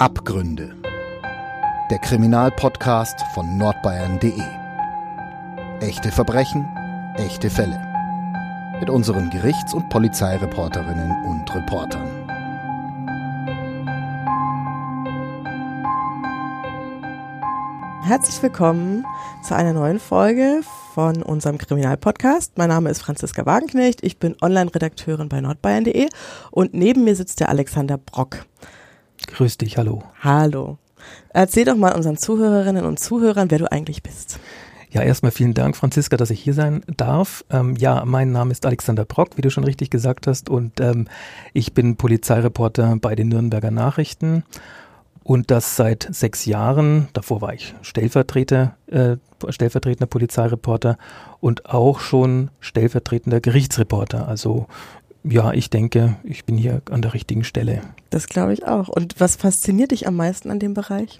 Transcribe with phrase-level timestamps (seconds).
[0.00, 0.76] Abgründe.
[1.90, 4.40] Der Kriminalpodcast von nordbayern.de.
[5.80, 6.68] Echte Verbrechen,
[7.16, 7.82] echte Fälle.
[8.78, 12.06] Mit unseren Gerichts- und Polizeireporterinnen und Reportern.
[18.04, 19.04] Herzlich willkommen
[19.42, 20.60] zu einer neuen Folge
[20.94, 22.56] von unserem Kriminalpodcast.
[22.56, 26.08] Mein Name ist Franziska Wagenknecht, ich bin Online-Redakteurin bei nordbayern.de
[26.52, 28.46] und neben mir sitzt der Alexander Brock.
[29.26, 30.02] Grüß dich, hallo.
[30.20, 30.78] Hallo.
[31.30, 34.38] Erzähl doch mal unseren Zuhörerinnen und Zuhörern, wer du eigentlich bist.
[34.90, 37.44] Ja, erstmal vielen Dank, Franziska, dass ich hier sein darf.
[37.50, 41.08] Ähm, ja, mein Name ist Alexander Brock, wie du schon richtig gesagt hast, und ähm,
[41.52, 44.44] ich bin Polizeireporter bei den Nürnberger Nachrichten
[45.24, 47.08] und das seit sechs Jahren.
[47.12, 49.18] Davor war ich Stellvertreter, äh,
[49.50, 50.96] stellvertretender Polizeireporter
[51.40, 54.26] und auch schon stellvertretender Gerichtsreporter.
[54.26, 54.68] Also
[55.24, 57.82] ja, ich denke, ich bin hier an der richtigen Stelle.
[58.10, 58.88] Das glaube ich auch.
[58.88, 61.18] Und was fasziniert dich am meisten an dem Bereich?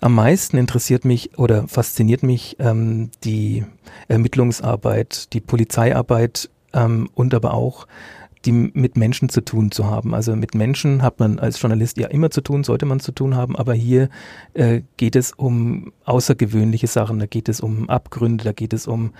[0.00, 3.64] Am meisten interessiert mich oder fasziniert mich ähm, die
[4.08, 7.86] Ermittlungsarbeit, die Polizeiarbeit ähm, und aber auch
[8.44, 10.14] die mit Menschen zu tun zu haben.
[10.14, 13.34] Also mit Menschen hat man als Journalist ja immer zu tun, sollte man zu tun
[13.34, 14.08] haben, aber hier
[14.54, 19.12] äh, geht es um außergewöhnliche Sachen, da geht es um Abgründe, da geht es um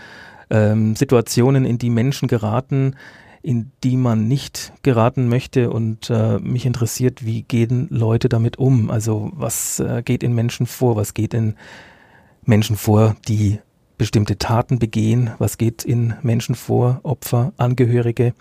[0.48, 2.94] ähm, Situationen, in die Menschen geraten,
[3.46, 8.90] in die man nicht geraten möchte und äh, mich interessiert, wie gehen Leute damit um?
[8.90, 10.96] Also was äh, geht in Menschen vor?
[10.96, 11.54] Was geht in
[12.44, 13.60] Menschen vor, die
[13.98, 15.30] bestimmte Taten begehen?
[15.38, 18.34] Was geht in Menschen vor, Opfer, Angehörige,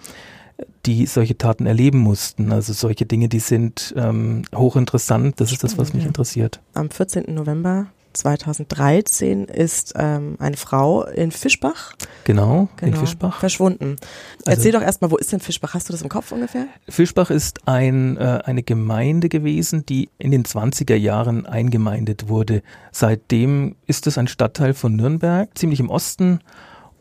[0.87, 2.51] die solche Taten erleben mussten?
[2.51, 5.39] Also solche Dinge, die sind ähm, hochinteressant.
[5.39, 6.61] Das ist das, was mich interessiert.
[6.73, 7.25] Am 14.
[7.31, 7.85] November
[8.15, 11.93] 2013 ist ähm, eine Frau in Fischbach.
[12.23, 13.39] Genau, genau, in Fischbach.
[13.39, 13.97] Verschwunden.
[14.45, 15.73] Also- Erzähl doch erstmal, wo ist denn Fischbach?
[15.73, 16.67] Hast du das im Kopf ungefähr?
[16.89, 22.61] Fischbach ist ein, äh, eine Gemeinde gewesen, die in den 20er Jahren eingemeindet wurde.
[22.91, 26.39] Seitdem ist es ein Stadtteil von Nürnberg, ziemlich im Osten.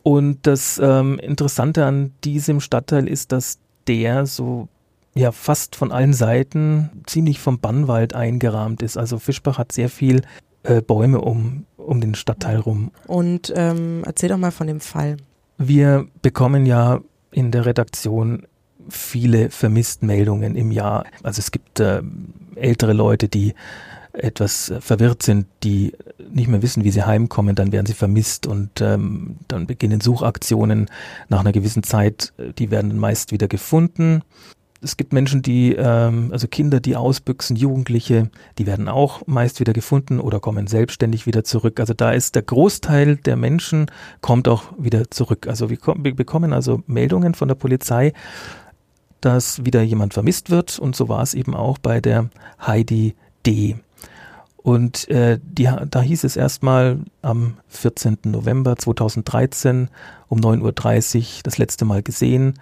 [0.02, 4.68] Und das ähm, Interessante an diesem Stadtteil ist, dass der so
[5.14, 8.96] ja fast von allen Seiten ziemlich vom Bannwald eingerahmt ist.
[8.98, 10.22] Also Fischbach hat sehr viel
[10.64, 12.90] äh, Bäume um, um den Stadtteil rum.
[13.06, 15.16] Und ähm, erzähl doch mal von dem Fall.
[15.58, 18.46] Wir bekommen ja in der Redaktion
[18.88, 21.04] viele Vermisstmeldungen im Jahr.
[21.22, 22.02] Also es gibt äh,
[22.56, 23.54] ältere Leute, die
[24.12, 25.92] etwas verwirrt sind, die
[26.30, 30.88] nicht mehr wissen, wie sie heimkommen, dann werden sie vermisst und ähm, dann beginnen Suchaktionen
[31.28, 34.22] nach einer gewissen Zeit, äh, die werden meist wieder gefunden.
[34.84, 39.72] Es gibt Menschen, die, ähm, also Kinder, die ausbüchsen, Jugendliche, die werden auch meist wieder
[39.72, 41.80] gefunden oder kommen selbstständig wieder zurück.
[41.80, 43.86] Also da ist der Großteil der Menschen
[44.20, 45.46] kommt auch wieder zurück.
[45.48, 48.12] Also wir, wir bekommen also Meldungen von der Polizei,
[49.22, 52.28] dass wieder jemand vermisst wird und so war es eben auch bei der
[52.60, 53.14] Heidi
[53.46, 53.76] D.
[54.64, 58.18] Und äh, die, da hieß es erstmal am 14.
[58.24, 59.88] November 2013
[60.28, 62.54] um 9.30 Uhr das letzte Mal gesehen.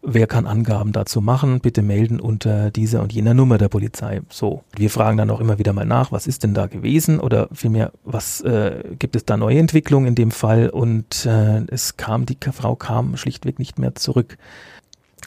[0.00, 1.60] Wer kann Angaben dazu machen?
[1.60, 4.20] Bitte melden unter dieser und jener Nummer der Polizei.
[4.30, 7.48] So, wir fragen dann auch immer wieder mal nach, was ist denn da gewesen oder
[7.52, 10.68] vielmehr, was äh, gibt es da neue Entwicklungen in dem Fall?
[10.68, 14.38] Und äh, es kam, die Frau kam schlichtweg nicht mehr zurück.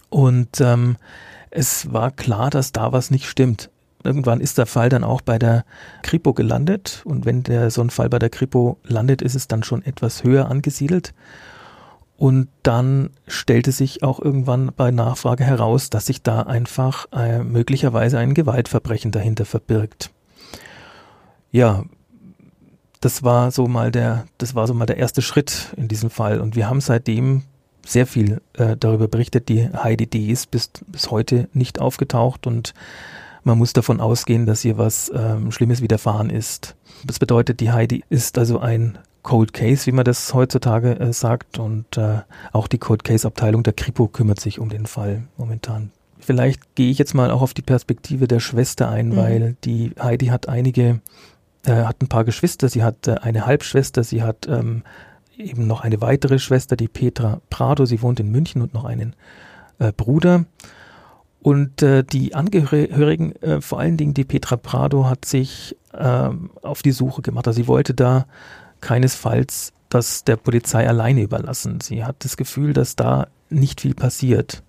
[0.10, 0.96] Und ähm,
[1.50, 3.70] es war klar, dass da was nicht stimmt.
[4.04, 5.64] Irgendwann ist der Fall dann auch bei der
[6.02, 9.64] Kripo gelandet und wenn der so ein Fall bei der Kripo landet, ist es dann
[9.64, 11.14] schon etwas höher angesiedelt.
[12.22, 18.20] Und dann stellte sich auch irgendwann bei Nachfrage heraus, dass sich da einfach äh, möglicherweise
[18.20, 20.12] ein Gewaltverbrechen dahinter verbirgt.
[21.52, 21.84] Ja,
[23.00, 26.42] das war so mal der, das war so mal der erste Schritt in diesem Fall.
[26.42, 27.42] Und wir haben seitdem
[27.84, 29.50] sehr viel äh, darüber berichtet.
[29.50, 32.76] Die Heidi D ist bis, bis heute nicht aufgetaucht und
[33.44, 36.76] man muss davon ausgehen, dass ihr was ähm, Schlimmes widerfahren ist.
[37.04, 41.60] Das bedeutet, die Heidi ist also ein Cold Case, wie man das heutzutage äh, sagt.
[41.60, 42.20] Und äh,
[42.52, 45.92] auch die Cold Case Abteilung der Kripo kümmert sich um den Fall momentan.
[46.20, 49.16] Vielleicht gehe ich jetzt mal auch auf die Perspektive der Schwester ein, Mhm.
[49.16, 51.02] weil die Heidi hat einige,
[51.66, 52.70] äh, hat ein paar Geschwister.
[52.70, 54.84] Sie hat äh, eine Halbschwester, sie hat ähm,
[55.38, 57.86] eben noch eine weitere Schwester, die Petra Prado.
[57.86, 59.16] Sie wohnt in München und noch einen
[59.80, 60.46] äh, Bruder.
[61.42, 66.84] Und äh, die Angehörigen, äh, vor allen Dingen die Petra Prado, hat sich ähm, auf
[66.84, 67.48] die Suche gemacht.
[67.48, 68.26] Also sie wollte da
[68.82, 71.82] keinesfalls das der Polizei alleine überlassen.
[71.82, 74.64] Sie hat das Gefühl, dass da nicht viel passiert.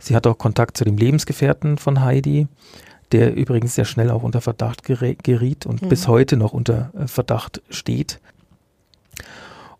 [0.00, 2.48] Sie hat auch Kontakt zu dem Lebensgefährten von Heidi,
[3.12, 5.88] der übrigens sehr schnell auch unter Verdacht geriet und Mhm.
[5.88, 8.20] bis heute noch unter äh, Verdacht steht.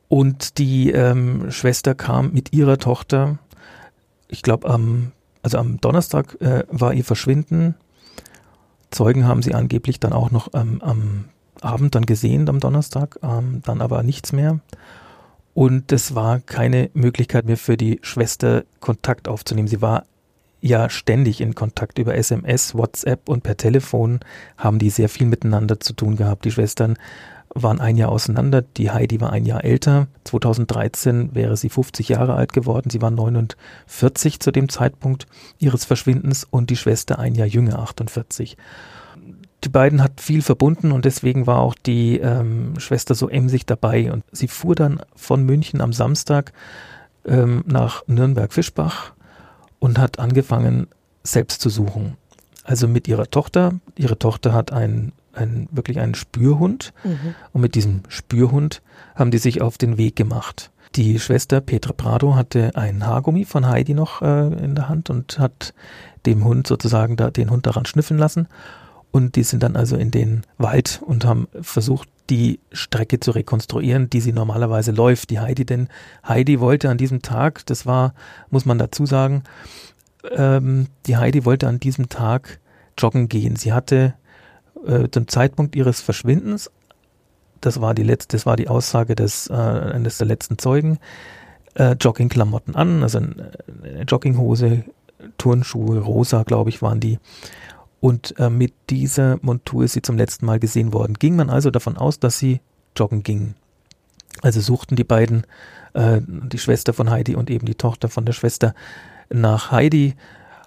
[0.08, 3.38] Und die ähm, Schwester kam mit ihrer Tochter,
[4.28, 5.12] ich glaube am,
[5.42, 7.74] also am Donnerstag äh, war ihr Verschwinden
[8.90, 11.26] Zeugen haben sie angeblich dann auch noch ähm, am
[11.62, 14.60] Abend dann gesehen, am Donnerstag, ähm, dann aber nichts mehr.
[15.54, 19.68] Und es war keine Möglichkeit mehr für die Schwester Kontakt aufzunehmen.
[19.68, 20.04] Sie war
[20.60, 24.20] ja ständig in Kontakt über SMS, WhatsApp und per Telefon
[24.56, 26.44] haben die sehr viel miteinander zu tun gehabt.
[26.44, 26.96] Die Schwestern
[27.54, 28.62] waren ein Jahr auseinander.
[28.62, 30.08] Die Heidi war ein Jahr älter.
[30.24, 32.90] 2013 wäre sie 50 Jahre alt geworden.
[32.90, 35.26] Sie war 49 zu dem Zeitpunkt
[35.58, 38.56] ihres Verschwindens und die Schwester ein Jahr jünger, 48.
[39.64, 44.12] Die beiden hat viel verbunden und deswegen war auch die ähm, Schwester so emsig dabei.
[44.12, 46.52] Und sie fuhr dann von München am Samstag
[47.24, 49.12] ähm, nach Nürnberg-Fischbach
[49.78, 50.86] und hat angefangen,
[51.24, 52.16] selbst zu suchen.
[52.64, 53.74] Also mit ihrer Tochter.
[53.96, 56.92] Ihre Tochter hat einen ein, wirklich einen Spürhund.
[57.04, 57.34] Mhm.
[57.52, 58.82] Und mit diesem Spürhund
[59.14, 60.70] haben die sich auf den Weg gemacht.
[60.94, 65.38] Die Schwester Petra Prado hatte ein Haargummi von Heidi noch äh, in der Hand und
[65.38, 65.74] hat
[66.26, 68.48] dem Hund sozusagen da, den Hund daran schnüffeln lassen.
[69.10, 74.10] Und die sind dann also in den Wald und haben versucht, die Strecke zu rekonstruieren,
[74.10, 75.64] die sie normalerweise läuft, die Heidi.
[75.64, 75.88] Denn
[76.26, 78.14] Heidi wollte an diesem Tag, das war,
[78.50, 79.44] muss man dazu sagen,
[80.30, 82.60] ähm, die Heidi wollte an diesem Tag
[82.98, 83.56] joggen gehen.
[83.56, 84.14] Sie hatte
[84.86, 86.70] äh, zum Zeitpunkt ihres Verschwindens,
[87.60, 90.98] das war die letzte, das war die Aussage des äh, eines der letzten Zeugen,
[91.74, 94.84] äh, Joggingklamotten an, also eine Jogginghose,
[95.36, 97.18] Turnschuhe, rosa, glaube ich, waren die.
[98.00, 101.14] Und äh, mit dieser Montur ist sie zum letzten Mal gesehen worden.
[101.14, 102.60] Ging man also davon aus, dass sie
[102.96, 103.54] joggen ging.
[104.42, 105.44] Also suchten die beiden,
[105.94, 108.74] äh, die Schwester von Heidi und eben die Tochter von der Schwester,
[109.30, 110.14] nach Heidi,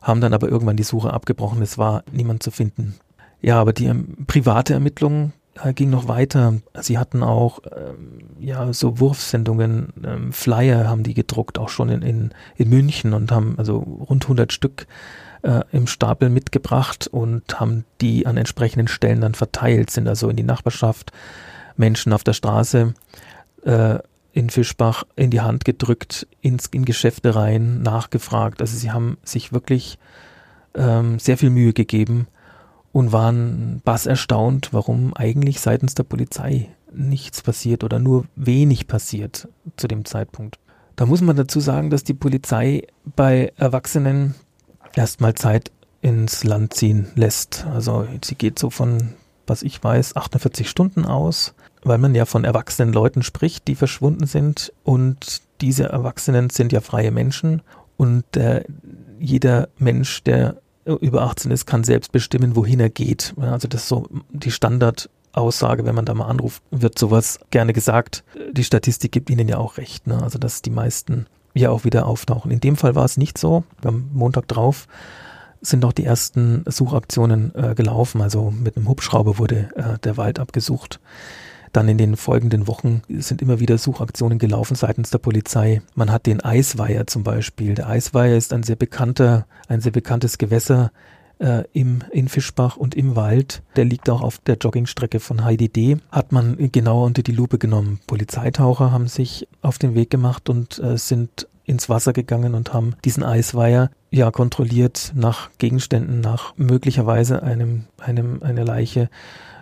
[0.02, 1.62] haben dann aber irgendwann die Suche abgebrochen.
[1.62, 2.96] Es war niemand zu finden.
[3.42, 5.34] Ja, aber die ähm, private Ermittlung
[5.64, 6.56] äh, ging noch weiter.
[6.80, 12.02] Sie hatten auch ähm, ja so Wurfsendungen, ähm, Flyer haben die gedruckt, auch schon in,
[12.02, 14.88] in, in München und haben also rund 100 Stück
[15.44, 20.36] äh, im Stapel mitgebracht und haben die an entsprechenden Stellen dann verteilt, sind also in
[20.36, 21.12] die Nachbarschaft
[21.78, 22.94] Menschen auf der Straße
[23.64, 24.00] äh,
[24.34, 28.62] in Fischbach in die Hand gedrückt, ins, in Geschäfte rein, nachgefragt.
[28.62, 29.98] Also sie haben sich wirklich
[30.74, 32.28] ähm, sehr viel Mühe gegeben
[32.94, 39.48] und waren bass erstaunt, warum eigentlich seitens der Polizei nichts passiert oder nur wenig passiert
[39.78, 40.60] zu dem Zeitpunkt.
[40.96, 44.36] Da muss man dazu sagen, dass die Polizei bei Erwachsenen
[44.96, 45.72] erstmal Zeit
[46.02, 47.66] ins Land ziehen lässt.
[47.74, 49.14] Also sie geht so von,
[49.48, 51.54] was ich weiß, 48 Stunden aus,
[51.84, 56.82] weil man ja von erwachsenen Leuten spricht, die verschwunden sind und diese Erwachsenen sind ja
[56.82, 57.62] freie Menschen
[57.98, 58.64] und äh,
[59.20, 63.36] jeder Mensch, der über 18 ist, kann selbst bestimmen, wohin er geht.
[63.38, 68.24] Also das ist so die Standardaussage, wenn man da mal anruft, wird sowas gerne gesagt.
[68.52, 70.22] Die Statistik gibt ihnen ja auch recht, ne?
[70.22, 72.52] also dass die meisten ja auch wieder auftauchen.
[72.52, 73.64] In dem Fall war es nicht so.
[73.84, 74.88] Am Montag drauf
[75.62, 78.22] sind noch die ersten Suchaktionen äh, gelaufen.
[78.22, 81.00] Also mit einem Hubschrauber wurde äh, der Wald abgesucht.
[81.72, 85.82] Dann in den folgenden Wochen sind immer wieder Suchaktionen gelaufen seitens der Polizei.
[85.96, 87.76] Man hat den Eisweiher zum Beispiel.
[87.76, 90.92] Der Eisweiher ist ein sehr bekannter, ein sehr bekanntes Gewässer
[91.42, 93.64] äh, im, in Fischbach und im Wald.
[93.76, 95.98] Der liegt auch auf der Joggingstrecke von Heidi D.
[96.12, 98.00] Hat man genauer unter die Lupe genommen.
[98.08, 102.96] Polizeitaucher haben sich auf den Weg gemacht und äh, sind ins Wasser gegangen und haben
[103.06, 109.10] diesen Eisweiher ja kontrolliert nach Gegenständen, nach möglicherweise einem, einem, einer Leiche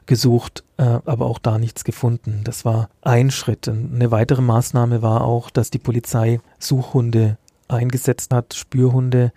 [0.06, 2.42] gesucht, äh, aber auch da nichts gefunden.
[2.44, 3.70] Das war ein Schritt.
[3.70, 7.38] Eine weitere Maßnahme war auch, dass die Polizei Suchhunde
[7.68, 8.56] eingesetzt hat.
[8.56, 9.32] Spürhunde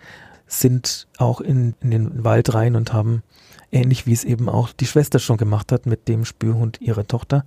[0.59, 3.23] sind auch in, in den Wald rein und haben,
[3.71, 7.45] ähnlich wie es eben auch die Schwester schon gemacht hat mit dem Spürhund ihrer Tochter,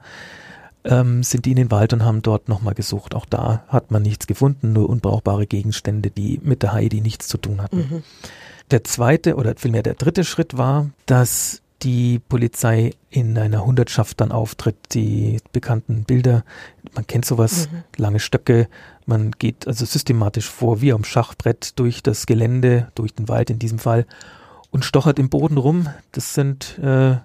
[0.85, 3.15] ähm, sind die in den Wald und haben dort nochmal gesucht.
[3.15, 7.39] Auch da hat man nichts gefunden, nur unbrauchbare Gegenstände, die mit der Heidi nichts zu
[7.39, 7.79] tun hatten.
[7.79, 8.03] Mhm.
[8.71, 14.33] Der zweite oder vielmehr der dritte Schritt war, dass die Polizei in einer Hundertschaft dann
[14.33, 16.45] auftritt, die bekannten Bilder,
[16.95, 17.85] man kennt sowas, mhm.
[17.97, 18.69] lange Stöcke,
[19.05, 23.59] man geht also systematisch vor, wie am Schachbrett durch das Gelände, durch den Wald in
[23.59, 24.07] diesem Fall
[24.71, 25.89] und stochert im Boden rum.
[26.13, 27.17] Das sind äh,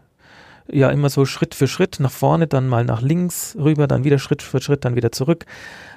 [0.72, 4.20] ja immer so Schritt für Schritt nach vorne, dann mal nach links rüber, dann wieder
[4.20, 5.46] Schritt für Schritt, dann wieder zurück.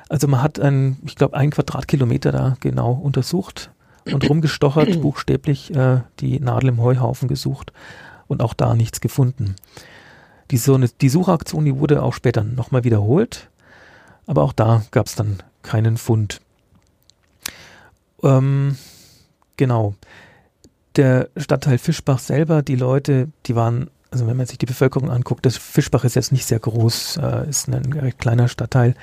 [0.08, 3.70] Also man hat ein, ich glaube, ein Quadratkilometer da genau untersucht
[4.10, 7.72] und rumgestochert, buchstäblich äh, die Nadel im Heuhaufen gesucht
[8.26, 9.56] und auch da nichts gefunden.
[10.50, 13.48] Die, so eine, die Suchaktion, die wurde auch später nochmal wiederholt,
[14.26, 16.40] aber auch da gab es dann keinen Fund.
[18.22, 18.76] Ähm,
[19.56, 19.94] genau.
[20.96, 25.44] Der Stadtteil Fischbach selber, die Leute, die waren, also wenn man sich die Bevölkerung anguckt,
[25.44, 28.94] das Fischbach ist jetzt nicht sehr groß, äh, ist ein recht kleiner Stadtteil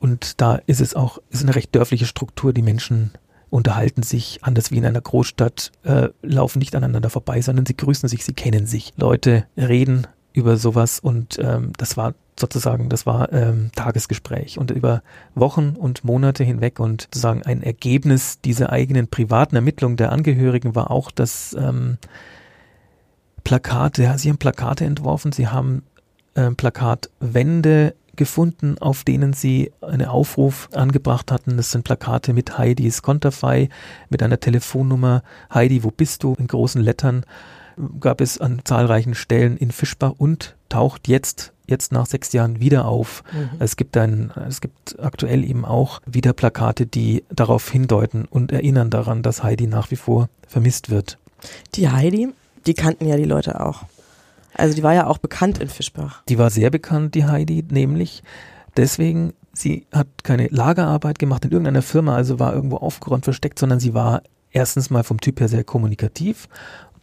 [0.00, 3.12] und da ist es auch, ist eine recht dörfliche Struktur, die Menschen
[3.50, 8.08] unterhalten sich anders wie in einer Großstadt, äh, laufen nicht aneinander vorbei, sondern sie grüßen
[8.08, 8.92] sich, sie kennen sich.
[8.96, 15.02] Leute reden über sowas und ähm, das war sozusagen, das war ähm, Tagesgespräch und über
[15.34, 20.90] Wochen und Monate hinweg und sozusagen ein Ergebnis dieser eigenen privaten Ermittlung der Angehörigen war
[20.90, 21.96] auch, dass ähm,
[23.44, 25.84] Plakate, ja, sie haben Plakate entworfen, sie haben
[26.34, 31.56] äh, Plakatwände gefunden, auf denen sie einen Aufruf angebracht hatten.
[31.56, 33.68] Das sind Plakate mit Heidis Konterfei,
[34.08, 35.22] mit einer Telefonnummer.
[35.52, 36.34] Heidi, wo bist du?
[36.38, 37.24] In großen Lettern
[38.00, 42.86] gab es an zahlreichen Stellen in Fischbach und taucht jetzt jetzt nach sechs Jahren wieder
[42.86, 43.24] auf.
[43.32, 43.50] Mhm.
[43.58, 48.90] Es gibt ein, es gibt aktuell eben auch wieder Plakate, die darauf hindeuten und erinnern
[48.90, 51.18] daran, dass Heidi nach wie vor vermisst wird.
[51.74, 52.28] Die Heidi,
[52.66, 53.84] die kannten ja die Leute auch.
[54.56, 56.22] Also die war ja auch bekannt in Fischbach.
[56.28, 58.22] Die war sehr bekannt, die Heidi, nämlich
[58.76, 63.80] deswegen, sie hat keine Lagerarbeit gemacht in irgendeiner Firma, also war irgendwo aufgeräumt versteckt, sondern
[63.80, 66.48] sie war erstens mal vom Typ her sehr kommunikativ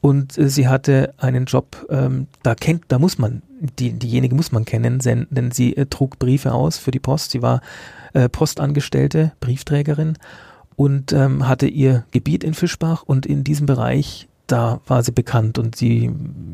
[0.03, 3.41] und äh, sie hatte einen Job, ähm, da kennt, da muss man,
[3.79, 7.31] die, diejenige muss man kennen, denn, sie äh, trug Briefe aus für die Post.
[7.31, 7.61] Sie war
[8.11, 10.17] äh, Postangestellte, Briefträgerin
[10.75, 15.57] und ähm, hatte ihr Gebiet in Fischbach und in diesem Bereich da war sie bekannt
[15.57, 16.11] und sie,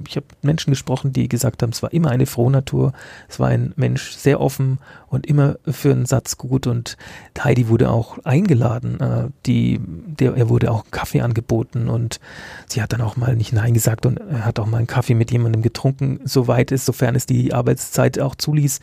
[0.07, 2.93] ich habe Menschen gesprochen, die gesagt haben, es war immer eine frohe Natur,
[3.27, 4.77] es war ein Mensch sehr offen
[5.07, 6.97] und immer für einen Satz gut und
[7.43, 12.19] Heidi wurde auch eingeladen, äh, die, der, er wurde auch Kaffee angeboten und
[12.67, 15.15] sie hat dann auch mal nicht Nein gesagt und er hat auch mal einen Kaffee
[15.15, 18.81] mit jemandem getrunken, soweit es, sofern es die Arbeitszeit auch zuließ.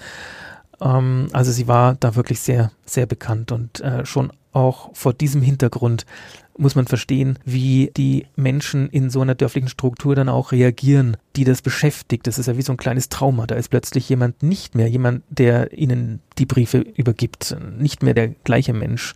[0.80, 5.42] Ähm, also sie war da wirklich sehr, sehr bekannt und äh, schon auch vor diesem
[5.42, 6.06] Hintergrund
[6.58, 11.44] muss man verstehen, wie die Menschen in so einer dörflichen Struktur dann auch reagieren, die
[11.44, 12.26] das beschäftigt.
[12.26, 13.46] Das ist ja wie so ein kleines Trauma.
[13.46, 18.28] Da ist plötzlich jemand nicht mehr, jemand, der ihnen die Briefe übergibt, nicht mehr der
[18.28, 19.14] gleiche Mensch.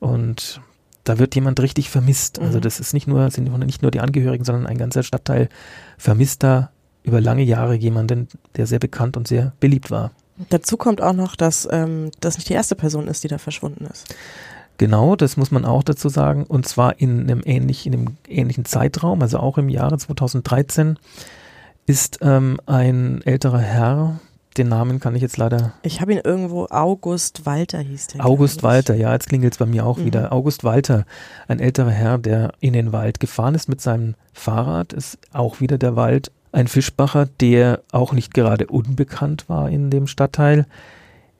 [0.00, 0.60] Und
[1.04, 2.38] da wird jemand richtig vermisst.
[2.38, 2.62] Also mhm.
[2.62, 5.48] das ist nicht nur, sind nicht nur die Angehörigen, sondern ein ganzer Stadtteil
[5.98, 6.70] vermisst da
[7.02, 10.10] über lange Jahre jemanden, der sehr bekannt und sehr beliebt war.
[10.50, 13.86] Dazu kommt auch noch, dass ähm, das nicht die erste Person ist, die da verschwunden
[13.86, 14.14] ist.
[14.78, 16.44] Genau, das muss man auch dazu sagen.
[16.44, 20.98] Und zwar in einem, ähnlich, in einem ähnlichen Zeitraum, also auch im Jahre 2013,
[21.86, 24.20] ist ähm, ein älterer Herr,
[24.56, 25.72] den Namen kann ich jetzt leider.
[25.82, 28.24] Ich habe ihn irgendwo, August Walter hieß der.
[28.24, 30.06] August Walter, ja, jetzt klingelt es bei mir auch mhm.
[30.06, 30.32] wieder.
[30.32, 31.04] August Walter,
[31.46, 35.78] ein älterer Herr, der in den Wald gefahren ist mit seinem Fahrrad, ist auch wieder
[35.78, 36.32] der Wald.
[36.52, 40.66] Ein Fischbacher, der auch nicht gerade unbekannt war in dem Stadtteil,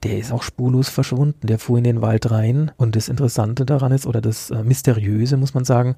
[0.03, 1.47] der ist auch spurlos verschwunden.
[1.47, 2.71] Der fuhr in den Wald rein.
[2.77, 5.95] Und das Interessante daran ist, oder das äh, Mysteriöse, muss man sagen,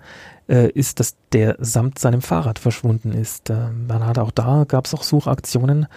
[0.47, 3.49] äh, ist, dass der samt seinem Fahrrad verschwunden ist.
[3.49, 5.87] Äh, man hat auch da, gab es auch Suchaktionen,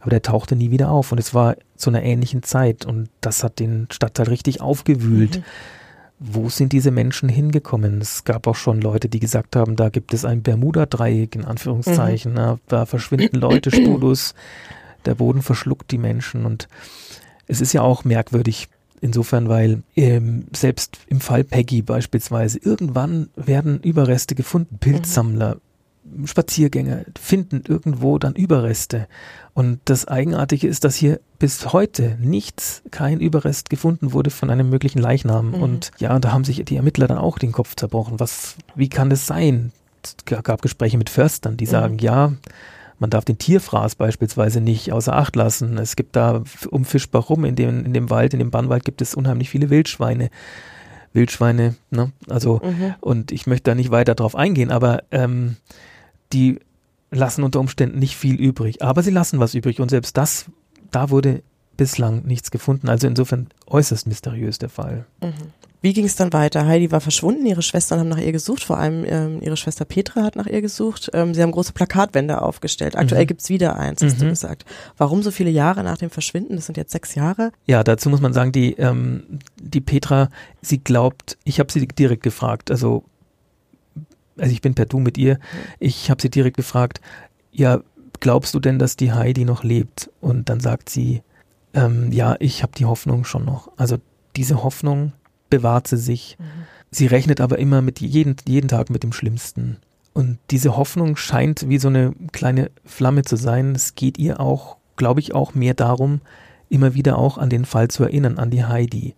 [0.00, 1.12] aber der tauchte nie wieder auf.
[1.12, 2.84] Und es war zu einer ähnlichen Zeit.
[2.84, 5.38] Und das hat den Stadtteil richtig aufgewühlt.
[5.38, 5.44] Mhm.
[6.18, 8.00] Wo sind diese Menschen hingekommen?
[8.00, 12.34] Es gab auch schon Leute, die gesagt haben, da gibt es ein Bermuda-Dreieck, in Anführungszeichen.
[12.34, 12.58] Mhm.
[12.66, 14.34] Da verschwinden Leute spurlos.
[15.04, 16.68] Der Boden verschluckt die Menschen und
[17.46, 18.68] es ist ja auch merkwürdig
[19.02, 24.78] insofern, weil ähm, selbst im Fall Peggy beispielsweise irgendwann werden Überreste gefunden.
[24.78, 25.56] Pilzsammler,
[26.04, 26.26] mhm.
[26.26, 29.08] Spaziergänger finden irgendwo dann Überreste.
[29.54, 34.70] Und das Eigenartige ist, dass hier bis heute nichts, kein Überrest gefunden wurde von einem
[34.70, 35.48] möglichen Leichnam.
[35.48, 35.54] Mhm.
[35.54, 38.20] Und ja, da haben sich die Ermittler dann auch den Kopf zerbrochen.
[38.20, 39.72] Was, wie kann das sein?
[40.02, 41.70] Es gab Gespräche mit Förstern, die mhm.
[41.70, 42.32] sagen, ja,
[43.02, 45.76] man darf den Tierfraß beispielsweise nicht außer Acht lassen.
[45.76, 49.02] Es gibt da um Fischbach rum, in dem, in dem Wald, in dem Bannwald gibt
[49.02, 50.30] es unheimlich viele Wildschweine.
[51.12, 52.12] Wildschweine, ne?
[52.28, 52.94] Also, mhm.
[53.00, 55.56] und ich möchte da nicht weiter drauf eingehen, aber ähm,
[56.32, 56.60] die
[57.10, 58.82] lassen unter Umständen nicht viel übrig.
[58.82, 60.46] Aber sie lassen was übrig und selbst das,
[60.92, 61.42] da wurde
[61.76, 62.88] bislang nichts gefunden.
[62.88, 65.06] Also insofern äußerst mysteriös der Fall.
[65.20, 65.32] Mhm.
[65.82, 66.64] Wie ging es dann weiter?
[66.66, 70.22] Heidi war verschwunden, ihre Schwestern haben nach ihr gesucht, vor allem ähm, ihre Schwester Petra
[70.22, 71.10] hat nach ihr gesucht.
[71.12, 72.96] Ähm, sie haben große Plakatwände aufgestellt.
[72.96, 73.26] Aktuell mhm.
[73.26, 74.20] gibt's wieder eins, hast mhm.
[74.20, 74.64] du gesagt.
[74.96, 76.54] Warum so viele Jahre nach dem Verschwinden?
[76.54, 77.50] Das sind jetzt sechs Jahre.
[77.66, 82.22] Ja, dazu muss man sagen, die, ähm, die Petra, sie glaubt, ich habe sie direkt
[82.22, 83.02] gefragt, also,
[84.38, 85.40] also ich bin per Du mit ihr,
[85.80, 87.00] ich habe sie direkt gefragt,
[87.50, 87.80] ja,
[88.20, 90.10] glaubst du denn, dass die Heidi noch lebt?
[90.20, 91.22] Und dann sagt sie,
[91.74, 93.72] ähm, ja, ich habe die Hoffnung schon noch.
[93.76, 93.96] Also
[94.36, 95.12] diese Hoffnung
[95.52, 96.36] bewahrt sie sich.
[96.38, 96.44] Mhm.
[96.90, 99.76] Sie rechnet aber immer mit jeden, jeden Tag mit dem Schlimmsten.
[100.14, 103.74] Und diese Hoffnung scheint wie so eine kleine Flamme zu sein.
[103.74, 106.22] Es geht ihr auch, glaube ich, auch mehr darum,
[106.70, 109.14] immer wieder auch an den Fall zu erinnern, an die Heidi.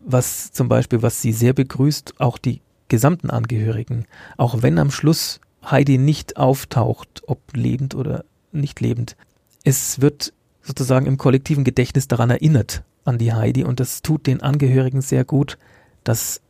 [0.00, 5.40] Was zum Beispiel, was sie sehr begrüßt, auch die gesamten Angehörigen, auch wenn am Schluss
[5.64, 9.16] Heidi nicht auftaucht, ob lebend oder nicht lebend.
[9.64, 14.42] Es wird sozusagen im kollektiven Gedächtnis daran erinnert, an die Heidi und das tut den
[14.42, 15.58] Angehörigen sehr gut,
[16.04, 16.40] dass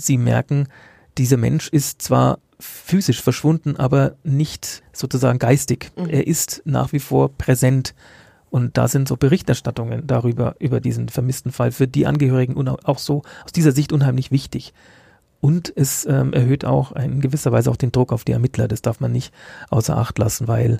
[0.00, 0.68] sie merken,
[1.18, 5.90] dieser Mensch ist zwar physisch verschwunden, aber nicht sozusagen geistig.
[5.96, 6.08] Mhm.
[6.08, 7.94] Er ist nach wie vor präsent.
[8.48, 13.22] Und da sind so Berichterstattungen darüber, über diesen vermissten Fall für die Angehörigen auch so
[13.44, 14.72] aus dieser Sicht unheimlich wichtig.
[15.40, 18.68] Und es ähm, erhöht auch in gewisser Weise auch den Druck auf die Ermittler.
[18.68, 19.34] Das darf man nicht
[19.68, 20.78] außer Acht lassen, weil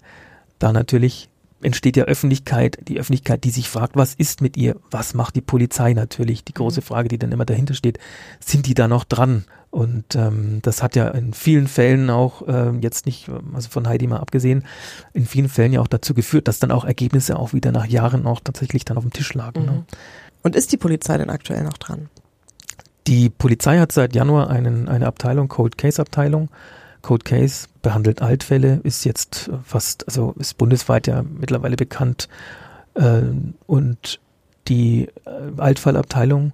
[0.59, 1.29] da natürlich
[1.67, 4.77] entsteht ja Öffentlichkeit, die Öffentlichkeit, die sich fragt, was ist mit ihr?
[4.93, 6.45] Was macht die Polizei natürlich?
[6.45, 6.85] Die große mhm.
[6.85, 7.99] Frage, die dann immer dahinter steht,
[8.39, 9.45] sind die da noch dran?
[9.71, 14.07] Und ähm, das hat ja in vielen Fällen auch, äh, jetzt nicht, also von Heidi
[14.07, 14.65] mal abgesehen,
[15.13, 18.27] in vielen Fällen ja auch dazu geführt, dass dann auch Ergebnisse auch wieder nach Jahren
[18.27, 19.65] auch tatsächlich dann auf dem Tisch lagen.
[19.65, 19.71] Ne?
[19.73, 19.77] Mhm.
[19.79, 19.85] Ne?
[20.45, 22.09] Und ist die Polizei denn aktuell noch dran?
[23.09, 26.49] Die Polizei hat seit Januar einen, eine Abteilung, Cold Case Abteilung,
[27.07, 32.29] Code Case behandelt Altfälle, ist jetzt fast, also ist bundesweit ja mittlerweile bekannt.
[32.95, 33.23] Äh,
[33.67, 34.19] und
[34.67, 36.53] die äh, Altfallabteilung,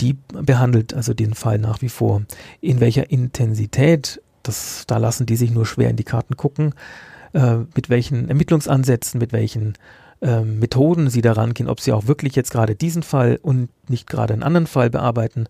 [0.00, 2.22] die behandelt also den Fall nach wie vor.
[2.60, 6.74] In welcher Intensität, das, da lassen die sich nur schwer in die Karten gucken,
[7.32, 9.74] äh, mit welchen Ermittlungsansätzen, mit welchen
[10.22, 14.08] äh, Methoden sie daran gehen, ob sie auch wirklich jetzt gerade diesen Fall und nicht
[14.08, 15.48] gerade einen anderen Fall bearbeiten,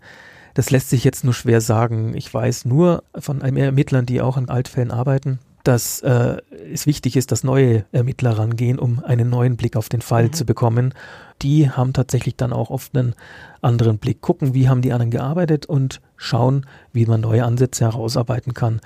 [0.58, 2.16] das lässt sich jetzt nur schwer sagen.
[2.16, 6.38] Ich weiß nur von Ermittlern, die auch an Altfällen arbeiten, dass äh,
[6.72, 10.32] es wichtig ist, dass neue Ermittler rangehen, um einen neuen Blick auf den Fall mhm.
[10.32, 10.94] zu bekommen.
[11.42, 13.14] Die haben tatsächlich dann auch oft einen
[13.60, 18.52] anderen Blick, gucken, wie haben die anderen gearbeitet und schauen, wie man neue Ansätze herausarbeiten
[18.52, 18.80] kann.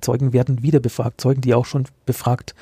[0.00, 2.54] Zeugen werden wieder befragt, Zeugen, die auch schon befragt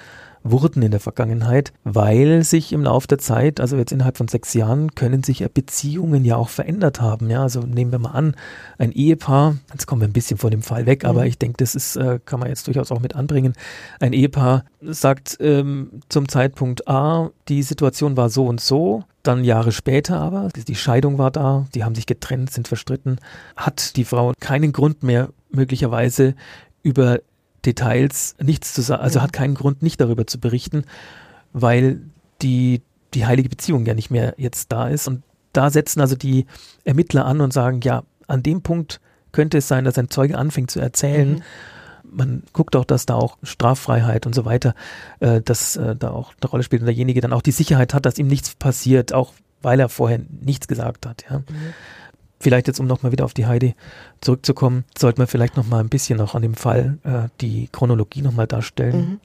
[0.51, 4.55] wurden in der Vergangenheit, weil sich im Laufe der Zeit, also jetzt innerhalb von sechs
[4.55, 7.31] Jahren, können sich ja Beziehungen ja auch verändert haben.
[7.31, 8.35] Ja, also nehmen wir mal an,
[8.79, 11.11] ein Ehepaar, jetzt kommen wir ein bisschen von dem Fall weg, mhm.
[11.11, 13.55] aber ich denke, das ist, äh, kann man jetzt durchaus auch mit anbringen.
[14.01, 19.73] Ein Ehepaar sagt ähm, zum Zeitpunkt A, die Situation war so und so, dann Jahre
[19.73, 23.19] später aber, die Scheidung war da, die haben sich getrennt, sind verstritten,
[23.57, 26.35] hat die Frau keinen Grund mehr möglicherweise
[26.83, 27.19] über
[27.67, 30.85] Details nichts zu sagen, also hat keinen Grund, nicht darüber zu berichten,
[31.53, 32.01] weil
[32.43, 32.83] die,
[33.15, 35.09] die heilige Beziehung ja nicht mehr jetzt da ist.
[35.09, 36.47] Und da setzen also die
[36.85, 39.01] Ermittler an und sagen, ja, an dem Punkt
[39.33, 41.35] könnte es sein, dass ein Zeuge anfängt zu erzählen.
[41.35, 41.43] Mhm.
[42.09, 44.75] Man guckt auch, dass da auch Straffreiheit und so weiter,
[45.21, 48.07] äh, dass äh, da auch eine Rolle spielt und derjenige dann auch die Sicherheit hat,
[48.07, 51.25] dass ihm nichts passiert, auch weil er vorher nichts gesagt hat.
[51.29, 51.39] Ja.
[51.39, 51.75] Mhm
[52.41, 53.75] vielleicht jetzt, um nochmal wieder auf die Heidi
[54.21, 58.47] zurückzukommen, sollte man vielleicht nochmal ein bisschen noch an dem Fall äh, die Chronologie nochmal
[58.47, 58.97] darstellen.
[58.97, 59.21] Mhm.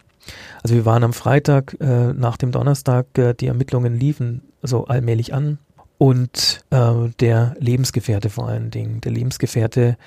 [0.64, 5.34] Also wir waren am Freitag äh, nach dem Donnerstag, äh, die Ermittlungen liefen so allmählich
[5.34, 5.58] an
[5.98, 9.98] und äh, der Lebensgefährte vor allen Dingen, der Lebensgefährte,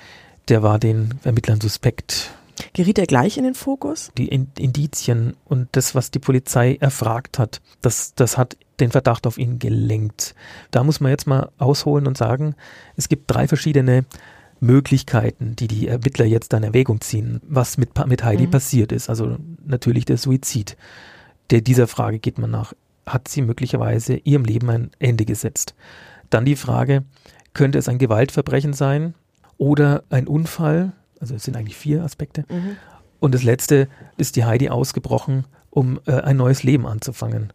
[0.47, 2.31] der war den Ermittlern suspekt.
[2.73, 4.11] Geriet er gleich in den Fokus?
[4.17, 9.37] Die Indizien und das, was die Polizei erfragt hat, das, das hat den Verdacht auf
[9.37, 10.35] ihn gelenkt.
[10.71, 12.55] Da muss man jetzt mal ausholen und sagen,
[12.95, 14.05] es gibt drei verschiedene
[14.59, 18.51] Möglichkeiten, die die Ermittler jetzt in Erwägung ziehen, was mit, mit Heidi mhm.
[18.51, 19.09] passiert ist.
[19.09, 20.77] Also natürlich der Suizid.
[21.49, 22.73] Der, dieser Frage geht man nach.
[23.05, 25.75] Hat sie möglicherweise ihrem Leben ein Ende gesetzt?
[26.29, 27.03] Dann die Frage,
[27.53, 29.13] könnte es ein Gewaltverbrechen sein
[29.57, 30.93] oder ein Unfall?
[31.19, 32.45] Also es sind eigentlich vier Aspekte.
[32.49, 32.77] Mhm.
[33.19, 37.53] Und das letzte ist die Heidi ausgebrochen, um äh, ein neues Leben anzufangen.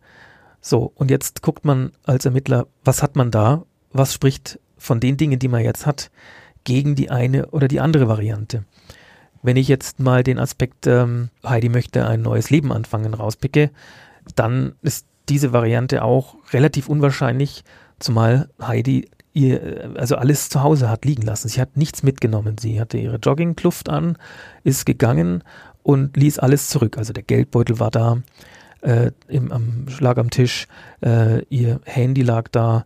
[0.61, 3.65] So, und jetzt guckt man als Ermittler, was hat man da?
[3.93, 6.11] Was spricht von den Dingen, die man jetzt hat,
[6.65, 8.65] gegen die eine oder die andere Variante?
[9.43, 13.71] Wenn ich jetzt mal den Aspekt ähm, Heidi möchte ein neues Leben anfangen rauspicke,
[14.37, 17.65] dann ist diese Variante auch relativ unwahrscheinlich,
[17.99, 21.49] zumal Heidi ihr, also alles zu Hause hat liegen lassen.
[21.49, 22.59] Sie hat nichts mitgenommen.
[22.59, 24.19] Sie hatte ihre Joggingkluft an,
[24.65, 25.43] ist gegangen
[25.83, 26.99] und ließ alles zurück.
[26.99, 28.19] Also der Geldbeutel war da,
[28.83, 30.67] äh, im, am, lag am Tisch,
[31.03, 32.85] äh, ihr Handy lag da,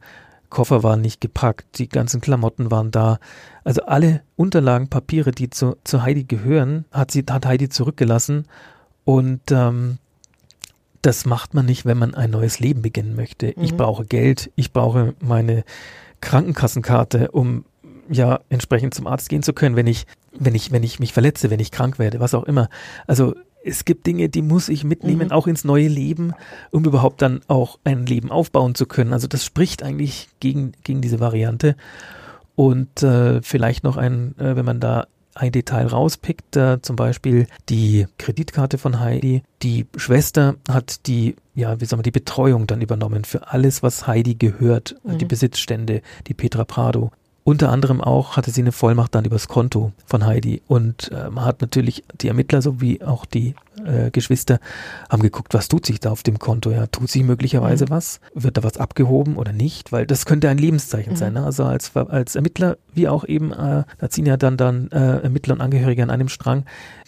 [0.51, 3.19] Koffer waren nicht gepackt, die ganzen Klamotten waren da.
[3.65, 8.47] Also alle Unterlagen, Papiere, die zu, zu Heidi gehören, hat sie, hat Heidi zurückgelassen.
[9.05, 9.99] Und ähm,
[11.03, 13.53] das macht man nicht, wenn man ein neues Leben beginnen möchte.
[13.57, 13.65] Mhm.
[13.65, 15.65] Ich brauche Geld, ich brauche meine
[16.21, 17.65] Krankenkassenkarte, um
[18.09, 20.07] ja entsprechend zum Arzt gehen zu können, wenn ich,
[20.39, 22.69] wenn ich, wenn ich mich verletze, wenn ich krank werde, was auch immer.
[23.07, 25.33] Also es gibt Dinge, die muss ich mitnehmen, mhm.
[25.33, 26.35] auch ins neue Leben,
[26.71, 29.13] um überhaupt dann auch ein Leben aufbauen zu können.
[29.13, 31.77] Also das spricht eigentlich gegen, gegen diese Variante.
[32.57, 37.49] Und äh, vielleicht noch ein, äh, wenn man da ein Detail rauspickt, äh, zum Beispiel
[37.69, 39.43] die Kreditkarte von Heidi.
[39.63, 44.07] Die Schwester hat die, ja, wie soll man, die Betreuung dann übernommen für alles, was
[44.07, 45.19] Heidi gehört, mhm.
[45.19, 47.11] die Besitzstände, die Petra Prado.
[47.47, 50.63] Unter anderem auch hatte sie eine Vollmacht dann übers Konto von Heidi.
[50.67, 53.55] Und äh, man hat natürlich die Ermittler sowie auch die
[53.85, 54.61] äh, Geschwister,
[55.11, 56.71] haben geguckt, was tut sich da auf dem Konto.
[56.71, 57.91] Ja, tut sich möglicherweise mhm.
[57.91, 58.21] was?
[58.33, 59.93] Wird da was abgehoben oder nicht?
[59.93, 61.17] Weil das könnte ein Lebenszeichen mhm.
[61.17, 61.33] sein.
[61.35, 61.45] Ne?
[61.45, 65.55] Also als, als Ermittler, wie auch eben, äh, da ziehen ja dann, dann äh, Ermittler
[65.55, 66.65] und Angehörige an einem Strang,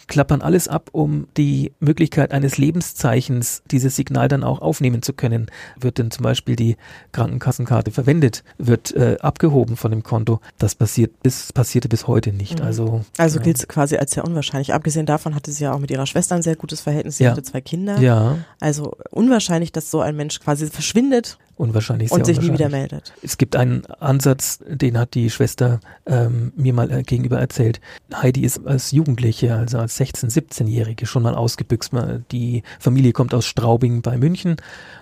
[0.06, 5.46] klappern alles ab, um die Möglichkeit eines Lebenszeichens, dieses Signal dann auch aufnehmen zu können.
[5.78, 6.76] Wird denn zum Beispiel die
[7.12, 10.40] Krankenkassenkarte verwendet, wird äh, abgehoben von dem Konto.
[10.58, 12.60] Das passiert bis, passierte bis heute nicht.
[12.60, 12.66] Mhm.
[12.66, 14.74] Also, also gilt es quasi als sehr unwahrscheinlich.
[14.74, 17.18] Abgesehen davon hatte sie ja auch mit ihrer Schwester ein sehr gutes Verhältnis.
[17.18, 17.30] Sie ja.
[17.30, 17.98] hatte zwei Kinder.
[17.98, 18.38] Ja.
[18.60, 23.12] Also unwahrscheinlich, dass so ein Mensch quasi verschwindet unwahrscheinlich und sich nie wieder meldet.
[23.22, 27.80] Es gibt einen Ansatz, den hat die Schwester ähm, mir mal äh, gegenüber erzählt.
[28.14, 31.92] Heidi ist als Jugendliche, also als 16-, 17-Jährige schon mal ausgebüxt.
[32.32, 34.56] Die Familie kommt aus Straubing bei München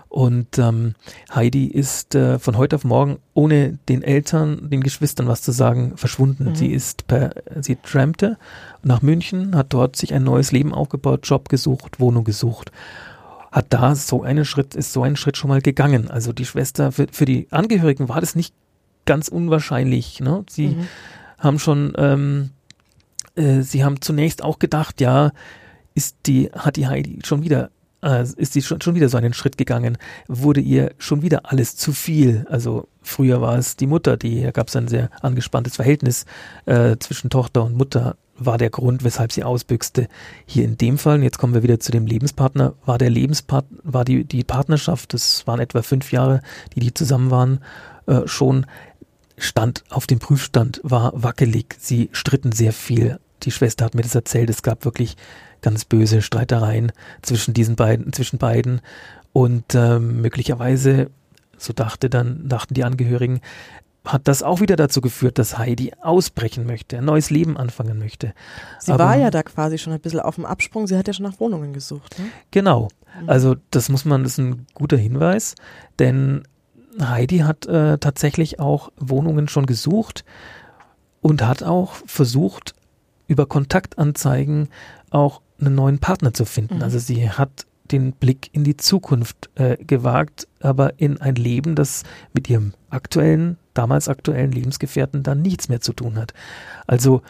[0.09, 0.95] und ähm,
[1.35, 5.97] Heidi ist äh, von heute auf morgen ohne den Eltern, den Geschwistern was zu sagen,
[5.97, 6.51] verschwunden.
[6.51, 6.55] Mhm.
[6.55, 8.39] Sie ist per, sie trampte
[8.85, 12.71] nach München, hat dort sich ein neues Leben aufgebaut, Job gesucht, Wohnung gesucht
[13.55, 16.11] hat da so einen Schritt, ist so ein Schritt schon mal gegangen.
[16.11, 18.53] Also die Schwester, für, für die Angehörigen war das nicht
[19.07, 20.19] ganz unwahrscheinlich.
[20.19, 20.45] Ne?
[20.51, 20.89] Sie mhm.
[21.39, 22.51] haben schon, ähm,
[23.37, 25.31] äh, sie haben zunächst auch gedacht, ja,
[25.95, 27.71] ist die, hat die Heidi schon wieder
[28.03, 31.77] äh, ist sie schon, schon wieder so einen Schritt gegangen, wurde ihr schon wieder alles
[31.77, 32.47] zu viel.
[32.51, 36.27] Also früher war es die Mutter, die, da gab es ein sehr angespanntes Verhältnis
[36.67, 40.09] äh, zwischen Tochter und Mutter war der Grund, weshalb sie ausbüchste.
[40.47, 44.05] Hier in dem Fall, jetzt kommen wir wieder zu dem Lebenspartner, war der Lebenspartner, war
[44.05, 46.43] die, die Partnerschaft, das waren etwa fünf Jahre,
[46.75, 47.61] die die zusammen waren,
[48.07, 48.67] äh, schon
[49.37, 51.77] stand auf dem Prüfstand, war wackelig.
[51.79, 53.19] Sie stritten sehr viel.
[53.43, 54.49] Die Schwester hat mir das erzählt.
[54.49, 55.17] Es gab wirklich
[55.61, 56.93] ganz böse Streitereien
[57.23, 58.81] zwischen diesen beiden, zwischen beiden.
[59.33, 61.11] Und ähm, möglicherweise,
[61.59, 63.41] so dachte dann, dachten die Angehörigen,
[64.05, 68.35] hat das auch wieder dazu geführt, dass Heidi ausbrechen möchte, ein neues Leben anfangen möchte.
[68.79, 71.15] Sie Aber, war ja da quasi schon ein bisschen auf dem Absprung, sie hat ja
[71.15, 72.19] schon nach Wohnungen gesucht.
[72.19, 72.27] Ne?
[72.51, 72.89] Genau.
[73.21, 73.31] Mhm.
[73.31, 75.55] Also das muss man, das ist ein guter Hinweis,
[75.99, 76.43] denn
[77.01, 80.25] Heidi hat äh, tatsächlich auch Wohnungen schon gesucht
[81.21, 82.75] und hat auch versucht,
[83.27, 84.69] über Kontaktanzeigen
[85.11, 86.77] auch einen neuen Partner zu finden.
[86.77, 86.83] Mhm.
[86.83, 92.03] Also sie hat den Blick in die Zukunft äh, gewagt, aber in ein Leben, das
[92.33, 96.33] mit ihrem aktuellen damals aktuellen Lebensgefährten dann nichts mehr zu tun hat.
[96.87, 97.23] Also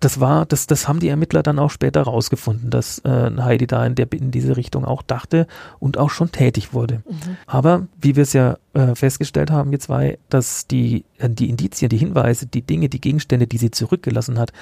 [0.00, 3.84] das war, das, das haben die Ermittler dann auch später rausgefunden, dass äh, Heidi da
[3.86, 5.46] in, der, in diese Richtung auch dachte
[5.78, 7.02] und auch schon tätig wurde.
[7.08, 7.36] Mhm.
[7.46, 11.88] Aber wie wir es ja äh, festgestellt haben, wir zwei, dass die, äh, die Indizien,
[11.88, 14.52] die Hinweise, die Dinge, die Gegenstände, die sie zurückgelassen hat,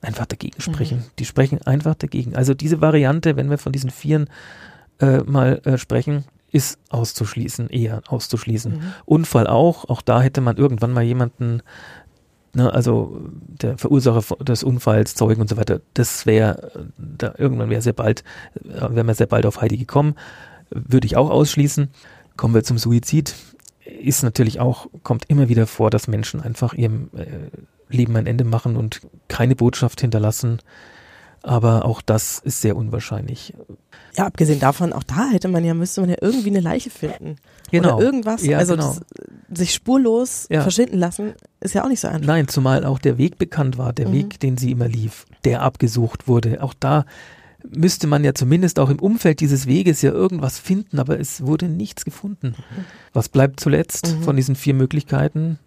[0.00, 0.98] einfach dagegen sprechen.
[0.98, 1.10] Mhm.
[1.18, 2.36] Die sprechen einfach dagegen.
[2.36, 4.28] Also diese Variante, wenn wir von diesen Vieren
[5.00, 8.74] äh, mal äh, sprechen, ist auszuschließen, eher auszuschließen.
[8.74, 8.92] Mhm.
[9.06, 11.62] Unfall auch, auch da hätte man irgendwann mal jemanden,
[12.54, 17.82] ne, also der Verursacher des Unfalls, Zeugen und so weiter, das wäre, da irgendwann wäre
[17.82, 18.24] sehr bald,
[18.64, 20.14] äh, wäre man sehr bald auf Heidi gekommen,
[20.70, 21.88] würde ich auch ausschließen.
[22.36, 23.34] Kommen wir zum Suizid.
[23.84, 28.44] Ist natürlich auch, kommt immer wieder vor, dass Menschen einfach ihrem äh, Leben ein Ende
[28.44, 30.58] machen und keine Botschaft hinterlassen.
[31.46, 33.52] Aber auch das ist sehr unwahrscheinlich.
[34.16, 37.36] Ja, abgesehen davon, auch da hätte man ja, müsste man ja irgendwie eine Leiche finden.
[37.70, 37.96] Genau.
[37.96, 38.46] Oder irgendwas.
[38.46, 38.94] Ja, also genau.
[38.94, 40.62] das, sich spurlos ja.
[40.62, 42.26] verschwinden lassen, ist ja auch nicht so einfach.
[42.26, 44.12] Nein, zumal auch der Weg bekannt war, der mhm.
[44.12, 46.62] Weg, den sie immer lief, der abgesucht wurde.
[46.62, 47.04] Auch da
[47.62, 51.68] müsste man ja zumindest auch im Umfeld dieses Weges ja irgendwas finden, aber es wurde
[51.68, 52.54] nichts gefunden.
[53.12, 54.22] Was bleibt zuletzt mhm.
[54.22, 55.58] von diesen vier Möglichkeiten?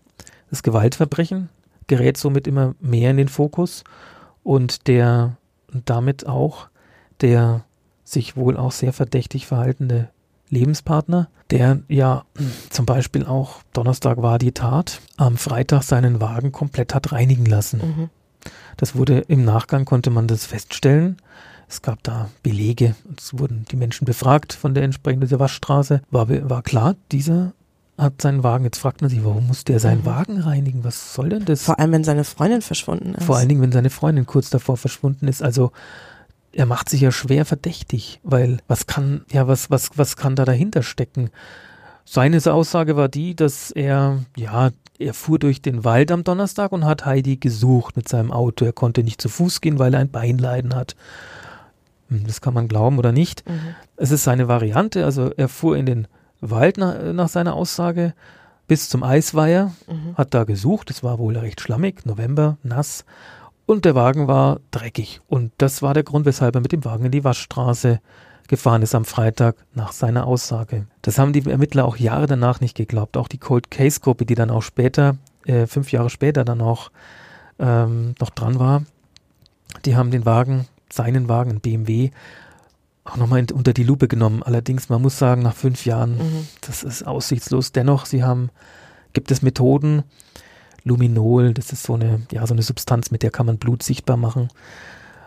[0.49, 1.49] Das Gewaltverbrechen
[1.85, 3.83] gerät somit immer mehr in den Fokus
[4.43, 5.37] und der
[5.73, 6.67] und damit auch
[7.21, 7.63] der
[8.03, 10.09] sich wohl auch sehr verdächtig verhaltene
[10.49, 12.23] Lebenspartner, der ja
[12.69, 17.79] zum Beispiel auch Donnerstag war die Tat, am Freitag seinen Wagen komplett hat reinigen lassen.
[17.79, 18.09] Mhm.
[18.77, 21.17] Das wurde im Nachgang konnte man das feststellen.
[21.67, 26.01] Es gab da Belege, es wurden die Menschen befragt von der entsprechenden Waschstraße.
[26.11, 27.51] War, war klar, dieser
[27.97, 28.63] hat seinen Wagen.
[28.63, 30.05] Jetzt fragt man sich, warum muss der seinen mhm.
[30.05, 30.83] Wagen reinigen?
[30.83, 31.63] Was soll denn das?
[31.63, 33.23] Vor allem, wenn seine Freundin verschwunden ist.
[33.23, 35.41] Vor allen Dingen, wenn seine Freundin kurz davor verschwunden ist.
[35.41, 35.71] Also
[36.53, 40.45] er macht sich ja schwer verdächtig, weil was kann, ja, was, was, was kann da
[40.45, 41.29] dahinter stecken?
[42.05, 46.85] Seine Aussage war die, dass er, ja, er fuhr durch den Wald am Donnerstag und
[46.85, 48.65] hat Heidi gesucht mit seinem Auto.
[48.65, 50.95] Er konnte nicht zu Fuß gehen, weil er ein Beinleiden hat.
[52.09, 53.47] Hm, das kann man glauben oder nicht.
[53.47, 53.75] Mhm.
[53.97, 56.07] Es ist seine Variante, also er fuhr in den
[56.41, 58.13] Wald nach, nach seiner Aussage
[58.67, 60.15] bis zum Eisweiher, mhm.
[60.17, 63.05] hat da gesucht, es war wohl recht schlammig, November, nass,
[63.65, 65.21] und der Wagen war dreckig.
[65.27, 67.99] Und das war der Grund, weshalb er mit dem Wagen in die Waschstraße
[68.47, 70.87] gefahren ist am Freitag nach seiner Aussage.
[71.01, 73.17] Das haben die Ermittler auch Jahre danach nicht geglaubt.
[73.17, 76.91] Auch die Cold Case Gruppe, die dann auch später, äh, fünf Jahre später dann auch
[77.59, 78.83] ähm, noch dran war,
[79.85, 82.11] die haben den Wagen, seinen Wagen, BMW,
[83.07, 84.43] auch nochmal unter die Lupe genommen.
[84.43, 86.47] Allerdings, man muss sagen, nach fünf Jahren, mhm.
[86.61, 87.71] das ist aussichtslos.
[87.71, 88.49] Dennoch, sie haben,
[89.13, 90.03] gibt es Methoden,
[90.83, 94.17] Luminol, das ist so eine, ja, so eine Substanz, mit der kann man Blut sichtbar
[94.17, 94.49] machen.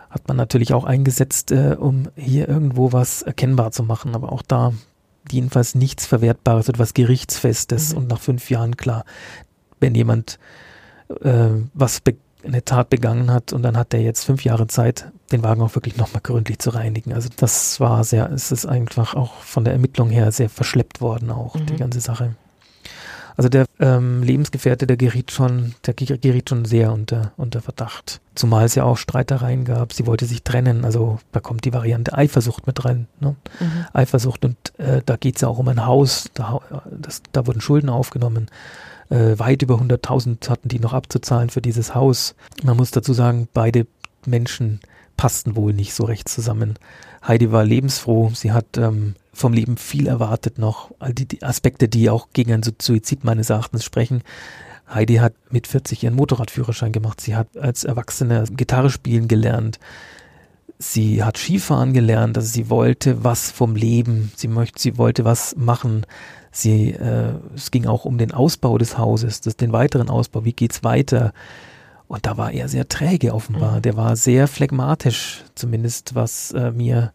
[0.09, 4.15] Hat man natürlich auch eingesetzt, äh, um hier irgendwo was erkennbar zu machen.
[4.15, 4.73] Aber auch da
[5.29, 7.91] jedenfalls nichts Verwertbares, etwas Gerichtsfestes.
[7.91, 7.97] Mhm.
[7.97, 9.05] Und nach fünf Jahren, klar,
[9.79, 10.39] wenn jemand
[11.21, 12.01] äh, was
[12.43, 15.75] eine Tat begangen hat und dann hat er jetzt fünf Jahre Zeit, den Wagen auch
[15.75, 17.13] wirklich nochmal gründlich zu reinigen.
[17.13, 21.31] Also das war sehr, es ist einfach auch von der Ermittlung her sehr verschleppt worden
[21.31, 21.65] auch, mhm.
[21.67, 22.35] die ganze Sache.
[23.37, 28.21] Also der ähm, Lebensgefährte, der geriet schon, der geriet schon sehr unter, unter Verdacht.
[28.35, 29.93] Zumal es ja auch Streitereien gab.
[29.93, 30.85] Sie wollte sich trennen.
[30.85, 33.07] Also da kommt die Variante Eifersucht mit rein.
[33.19, 33.35] Ne?
[33.59, 33.85] Mhm.
[33.93, 36.25] Eifersucht und äh, da geht es ja auch um ein Haus.
[36.33, 36.59] Da,
[36.91, 38.47] das, da wurden Schulden aufgenommen.
[39.09, 42.35] Äh, weit über 100.000 hatten die noch abzuzahlen für dieses Haus.
[42.63, 43.87] Man muss dazu sagen, beide
[44.25, 44.79] Menschen
[45.21, 46.79] passten wohl nicht so recht zusammen.
[47.27, 48.31] Heidi war lebensfroh.
[48.33, 50.89] Sie hat ähm, vom Leben viel erwartet noch.
[50.97, 54.23] All die, die Aspekte, die auch gegen einen Suizid meines Erachtens sprechen.
[54.91, 57.21] Heidi hat mit 40 ihren Motorradführerschein gemacht.
[57.21, 59.77] Sie hat als Erwachsene Gitarre spielen gelernt.
[60.79, 62.35] Sie hat Skifahren gelernt.
[62.35, 64.31] Also sie wollte was vom Leben.
[64.35, 66.07] Sie möchte, sie wollte was machen.
[66.51, 70.45] Sie, äh, es ging auch um den Ausbau des Hauses, das, den weiteren Ausbau.
[70.45, 71.31] Wie geht's weiter?
[72.11, 73.77] Und da war er sehr träge offenbar.
[73.77, 73.81] Mhm.
[73.83, 77.13] Der war sehr phlegmatisch, zumindest was äh, mir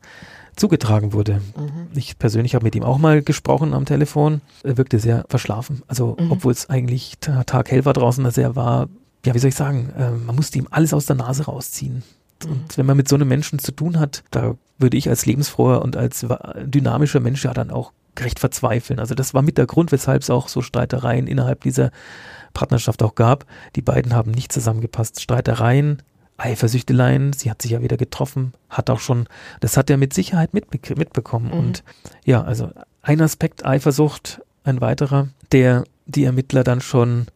[0.57, 1.43] zugetragen wurde.
[1.55, 1.89] Mhm.
[1.95, 4.41] Ich persönlich habe mit ihm auch mal gesprochen am Telefon.
[4.63, 5.83] Er wirkte sehr verschlafen.
[5.87, 6.33] Also, mhm.
[6.33, 8.89] obwohl es eigentlich taghell war draußen, also er war,
[9.27, 12.03] ja, wie soll ich sagen, äh, man musste ihm alles aus der Nase rausziehen.
[12.45, 15.83] Und wenn man mit so einem Menschen zu tun hat, da würde ich als lebensfroher
[15.83, 16.27] und als
[16.65, 18.99] dynamischer Mensch ja dann auch recht verzweifeln.
[18.99, 21.91] Also das war mit der Grund, weshalb es auch so Streitereien innerhalb dieser
[22.55, 23.47] Partnerschaft auch gab.
[23.75, 25.21] Die beiden haben nicht zusammengepasst.
[25.21, 26.03] Streitereien,
[26.39, 29.27] Eifersüchteleien, sie hat sich ja wieder getroffen, hat auch schon,
[29.61, 31.47] das hat er mit Sicherheit mitbe mitbekommen.
[31.47, 31.59] Mhm.
[31.59, 31.85] Und
[32.25, 32.71] ja, also
[33.03, 37.27] ein Aspekt Eifersucht, ein weiterer, der die Ermittler dann schon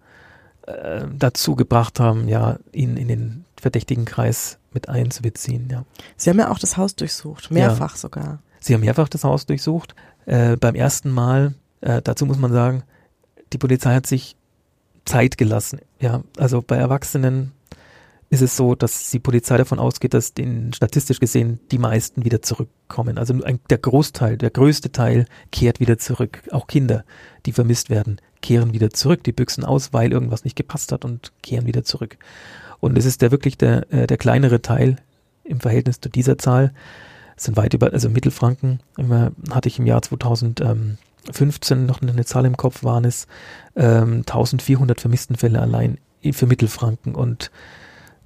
[0.67, 5.85] äh, dazu gebracht haben, ja, ihn in den verdächtigen Kreis mit einzubeziehen, ja.
[6.17, 7.99] Sie haben ja auch das Haus durchsucht, mehrfach ja.
[7.99, 8.43] sogar.
[8.61, 9.95] Sie haben mehrfach das Haus durchsucht.
[10.27, 12.83] Äh, beim ersten Mal, äh, dazu muss man sagen,
[13.53, 14.37] die Polizei hat sich
[15.05, 15.81] Zeit gelassen.
[15.99, 17.53] Ja, also bei Erwachsenen
[18.29, 22.43] ist es so, dass die Polizei davon ausgeht, dass den statistisch gesehen die meisten wieder
[22.43, 23.19] zurückkommen.
[23.19, 26.43] Also ein, der Großteil, der größte Teil kehrt wieder zurück.
[26.53, 27.05] Auch Kinder,
[27.45, 29.25] die vermisst werden, kehren wieder zurück.
[29.25, 32.19] Die büchsen aus, weil irgendwas nicht gepasst hat und kehren wieder zurück.
[32.81, 34.97] Und es ist der wirklich der, äh, der kleinere Teil
[35.45, 36.73] im Verhältnis zu dieser Zahl.
[37.37, 42.45] Es sind weit über, also Mittelfranken, immer hatte ich im Jahr 2015 noch eine Zahl
[42.45, 43.27] im Kopf, waren es
[43.77, 45.99] ähm, 1400 Vermisstenfälle allein
[46.33, 47.51] für Mittelfranken und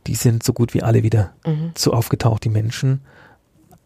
[0.06, 1.72] die sind so gut wie alle wieder mhm.
[1.76, 3.00] so aufgetaucht, die Menschen.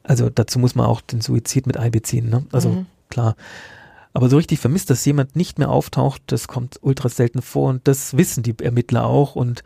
[0.02, 2.30] Also dazu muss man auch den Suizid mit einbeziehen.
[2.30, 2.46] Ne?
[2.50, 2.86] Also mhm.
[3.10, 3.36] klar.
[4.14, 7.86] Aber so richtig vermisst, dass jemand nicht mehr auftaucht, das kommt ultra selten vor und
[7.86, 9.62] das wissen die Ermittler auch und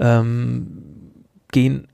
[0.00, 0.82] ähm,
[1.52, 1.86] gehen,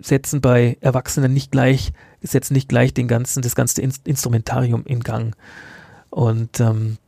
[0.00, 5.34] setzen bei Erwachsenen nicht gleich, setzen nicht gleich den ganzen, das ganze Instrumentarium in Gang.
[6.10, 6.98] Und ähm,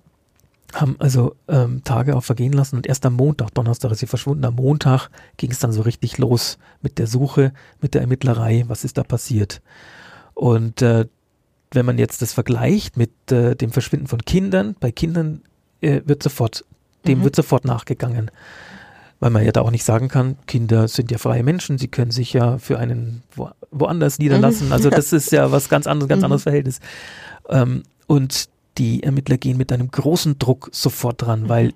[0.72, 4.44] haben also ähm, Tage auch vergehen lassen und erst am Montag, Donnerstag ist sie verschwunden,
[4.44, 8.84] am Montag ging es dann so richtig los mit der Suche, mit der Ermittlerei, was
[8.84, 9.62] ist da passiert.
[10.34, 11.06] Und äh,
[11.72, 15.42] wenn man jetzt das vergleicht mit äh, dem Verschwinden von Kindern, bei Kindern
[15.80, 16.64] äh, wird sofort,
[17.06, 17.24] dem mhm.
[17.24, 18.30] wird sofort nachgegangen.
[19.18, 22.10] Weil man ja da auch nicht sagen kann, Kinder sind ja freie Menschen, sie können
[22.10, 24.66] sich ja für einen wo, woanders niederlassen.
[24.66, 24.72] Mhm.
[24.72, 26.24] Also das ist ja was ganz anderes, ganz mhm.
[26.24, 26.80] anderes Verhältnis.
[27.48, 28.48] Ähm, und
[28.78, 31.48] die Ermittler gehen mit einem großen Druck sofort dran, mhm.
[31.48, 31.72] weil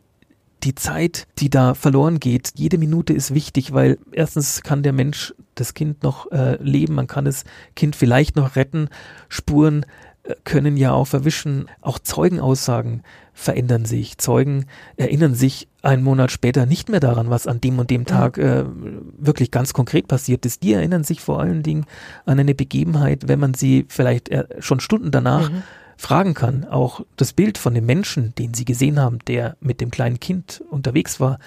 [0.63, 5.35] die Zeit, die da verloren geht, jede Minute ist wichtig, weil erstens kann der Mensch
[5.55, 7.45] das Kind noch äh, leben, man kann das
[7.77, 8.89] Kind vielleicht noch retten,
[9.29, 9.87] Spuren
[10.23, 13.03] äh, können ja auch verwischen, auch Zeugenaussagen
[13.41, 14.19] verändern sich.
[14.19, 18.37] Zeugen erinnern sich einen Monat später nicht mehr daran, was an dem und dem Tag
[18.37, 18.65] äh,
[19.17, 20.63] wirklich ganz konkret passiert ist.
[20.63, 21.87] Die erinnern sich vor allen Dingen
[22.27, 25.63] an eine Begebenheit, wenn man sie vielleicht äh, schon Stunden danach mhm
[26.01, 26.65] fragen kann.
[26.65, 30.65] Auch das Bild von dem Menschen, den Sie gesehen haben, der mit dem kleinen Kind
[30.71, 31.39] unterwegs war,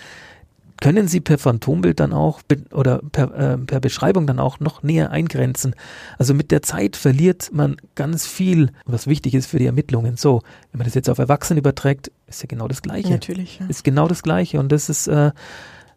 [0.81, 5.11] können Sie per Phantombild dann auch oder per, äh, per Beschreibung dann auch noch näher
[5.11, 5.75] eingrenzen.
[6.17, 10.17] Also mit der Zeit verliert man ganz viel, was wichtig ist für die Ermittlungen.
[10.17, 13.11] So, wenn man das jetzt auf Erwachsene überträgt, ist ja genau das Gleiche.
[13.11, 13.59] Natürlich.
[13.59, 13.67] Ja.
[13.67, 15.31] Ist genau das Gleiche und das ist äh,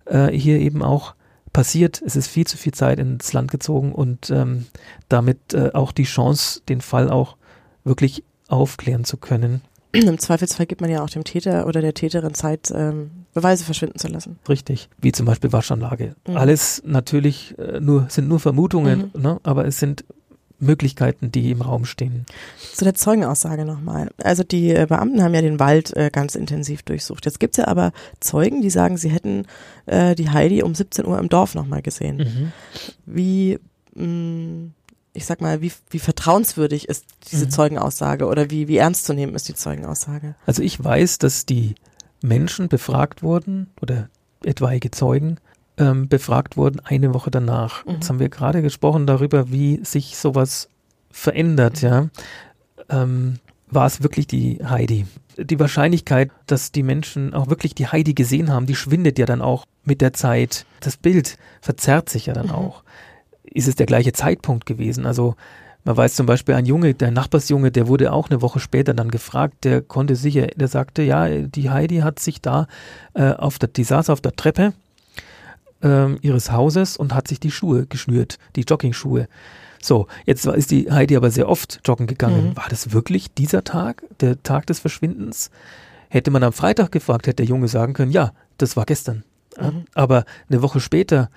[0.05, 1.15] äh, hier eben auch
[1.53, 2.03] passiert.
[2.05, 4.67] Es ist viel zu viel Zeit ins Land gezogen und ähm,
[5.09, 7.37] damit äh, auch die Chance, den Fall auch
[7.85, 9.63] wirklich aufklären zu können.
[9.93, 13.99] Im Zweifelsfall gibt man ja auch dem Täter oder der Täterin Zeit, ähm, Beweise verschwinden
[13.99, 14.39] zu lassen.
[14.49, 16.17] Richtig, wie zum Beispiel Waschanlage.
[16.27, 16.37] Mhm.
[16.39, 19.23] Alles natürlich äh, nur sind nur Vermutungen, mhm.
[19.23, 19.41] ne?
[19.43, 20.05] aber es sind
[20.59, 22.25] Möglichkeiten, die im Raum stehen.
[22.73, 24.09] Zu der Zeugenaussage nochmal.
[24.23, 27.27] Also die äh, Beamten haben ja den Wald äh, ganz intensiv durchsucht.
[27.27, 29.45] Jetzt gibt's ja aber Zeugen, die sagen, sie hätten
[29.85, 32.17] äh, die Heidi um 17 Uhr im Dorf nochmal gesehen.
[32.17, 32.53] Mhm.
[33.05, 33.59] Wie,
[33.95, 34.71] mh,
[35.13, 37.51] ich sag mal, wie, wie vertrauenswürdig ist diese Mhm.
[37.51, 40.37] Zeugenaussage oder wie, wie ernst zu nehmen ist die Zeugenaussage?
[40.47, 41.75] Also ich weiß, dass die
[42.23, 44.09] Menschen befragt wurden oder
[44.45, 45.39] etwaige Zeugen
[45.79, 47.85] ähm, befragt wurden eine Woche danach.
[47.85, 47.93] Mhm.
[47.93, 50.69] Jetzt haben wir gerade gesprochen darüber, wie sich sowas
[51.11, 52.09] verändert, ja.
[52.89, 55.07] Ähm, war es wirklich die Heidi?
[55.37, 59.43] Die Wahrscheinlichkeit, dass die Menschen auch wirklich die Heidi gesehen haben, die schwindet ja dann
[59.43, 60.67] auch mit der Zeit.
[60.81, 62.53] Das Bild verzerrt sich ja dann Mhm.
[62.53, 62.85] auch.
[63.43, 65.05] Ist es der gleiche Zeitpunkt gewesen?
[65.05, 65.35] Also
[65.87, 69.09] man weiß zum Beispiel, ein Junge, der Nachbarsjunge, der wurde auch eine Woche später dann
[69.09, 72.67] gefragt, der konnte sicher, der sagte, ja, die Heidi hat sich da
[73.15, 74.73] äh, auf der, die saß auf der Treppe
[75.83, 79.29] ähm, ihres Hauses und hat sich die Schuhe geschnürt, die Joggingschuhe.
[79.81, 82.49] So, jetzt ist die Heidi aber sehr oft joggen gegangen.
[82.49, 82.57] Mhm.
[82.57, 85.53] War das wirklich dieser Tag, der Tag des Verschwindens?
[86.09, 89.23] Hätte man am Freitag gefragt, hätte der Junge sagen können, ja, das war gestern.
[89.57, 89.85] Mhm.
[89.95, 91.31] Aber eine Woche später,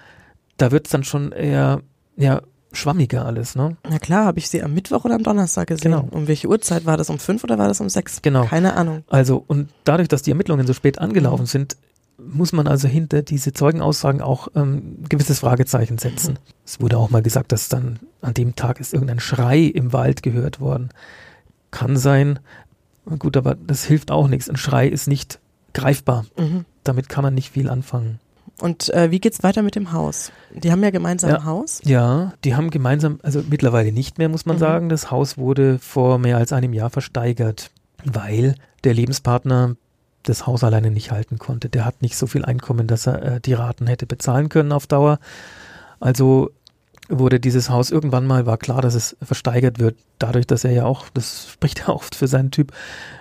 [0.57, 1.81] da wird's dann schon eher
[2.15, 3.77] ja, schwammiger alles, ne?
[3.89, 5.91] Na klar, habe ich sie am Mittwoch oder am Donnerstag gesehen.
[5.91, 6.07] Genau.
[6.11, 7.09] Um welche Uhrzeit war das?
[7.09, 8.21] Um fünf oder war das um sechs?
[8.21, 8.45] Genau.
[8.45, 9.03] Keine Ahnung.
[9.09, 11.47] Also, und dadurch, dass die Ermittlungen so spät angelaufen Mhm.
[11.47, 11.77] sind,
[12.17, 16.33] muss man also hinter diese Zeugenaussagen auch ähm, gewisses Fragezeichen setzen.
[16.33, 16.53] Mhm.
[16.65, 20.21] Es wurde auch mal gesagt, dass dann an dem Tag ist irgendein Schrei im Wald
[20.21, 20.89] gehört worden.
[21.71, 22.39] Kann sein.
[23.19, 24.49] Gut, aber das hilft auch nichts.
[24.49, 25.39] Ein Schrei ist nicht
[25.73, 26.25] greifbar.
[26.37, 26.65] Mhm.
[26.83, 28.19] Damit kann man nicht viel anfangen.
[28.61, 30.31] Und äh, wie geht's weiter mit dem Haus?
[30.53, 31.37] Die haben ja gemeinsam Ja.
[31.37, 31.81] ein Haus.
[31.85, 34.59] Ja, die haben gemeinsam, also mittlerweile nicht mehr, muss man Mhm.
[34.59, 34.89] sagen.
[34.89, 37.71] Das Haus wurde vor mehr als einem Jahr versteigert,
[38.03, 39.75] weil der Lebenspartner
[40.23, 41.69] das Haus alleine nicht halten konnte.
[41.69, 44.85] Der hat nicht so viel Einkommen, dass er äh, die Raten hätte bezahlen können auf
[44.87, 45.19] Dauer.
[46.01, 46.51] Also
[47.07, 50.85] wurde dieses Haus irgendwann mal, war klar, dass es versteigert wird, dadurch, dass er ja
[50.85, 52.73] auch, das spricht ja oft für seinen Typ,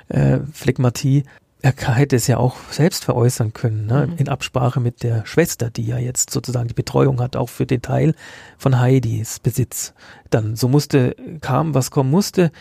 [0.09, 1.23] äh, Phlegmatie,
[1.61, 4.07] er hätte es ja auch selbst veräußern können, ne?
[4.07, 4.17] Mhm.
[4.19, 7.83] in Absprache mit der Schwester, die ja jetzt sozusagen die Betreuung hat, auch für den
[7.83, 8.15] Teil
[8.59, 9.93] von Heidis Besitz.
[10.31, 12.53] Dann, so musste, kam, was kommen musste.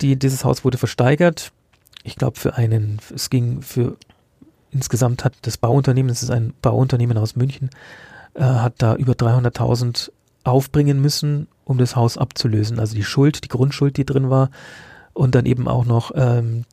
[0.00, 1.52] Die, dieses Haus wurde versteigert.
[2.02, 3.98] Ich glaube, für einen, es ging für,
[4.70, 7.68] insgesamt hat das Bauunternehmen, das ist ein Bauunternehmen aus München,
[8.32, 10.10] äh, hat da über 300.000
[10.44, 12.78] aufbringen müssen, um das Haus abzulösen.
[12.78, 14.48] Also die Schuld, die Grundschuld, die drin war
[15.12, 16.64] und dann eben auch noch ähm,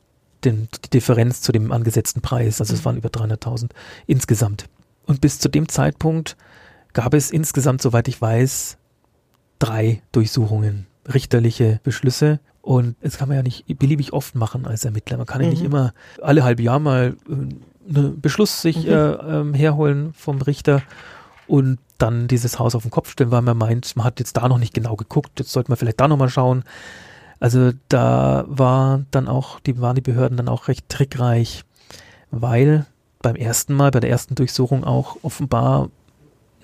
[0.49, 2.59] den, die Differenz zu dem angesetzten Preis.
[2.61, 2.85] Also es Mhm.
[2.85, 3.71] waren über 300.000
[4.07, 4.65] insgesamt.
[5.05, 6.35] Und bis zu dem Zeitpunkt
[6.93, 8.77] gab es insgesamt, soweit ich weiß,
[9.59, 12.39] drei Durchsuchungen, richterliche Beschlüsse.
[12.61, 15.17] Und das kann man ja nicht beliebig oft machen als Ermittler.
[15.17, 15.67] Man kann ja nicht Mhm.
[15.67, 18.89] immer alle halbe Jahr mal äh, einen Beschluss sich Mhm.
[18.91, 20.81] äh, ähm, herholen vom Richter
[21.47, 24.47] und dann dieses Haus auf den Kopf stellen, weil man meint, man hat jetzt da
[24.49, 26.63] noch nicht genau geguckt, jetzt sollte man vielleicht da nochmal schauen.
[27.39, 31.63] Also da war dann auch, die waren die Behörden dann auch recht trickreich,
[32.31, 32.85] weil
[33.21, 35.89] beim ersten Mal, bei der ersten Durchsuchung auch offenbar,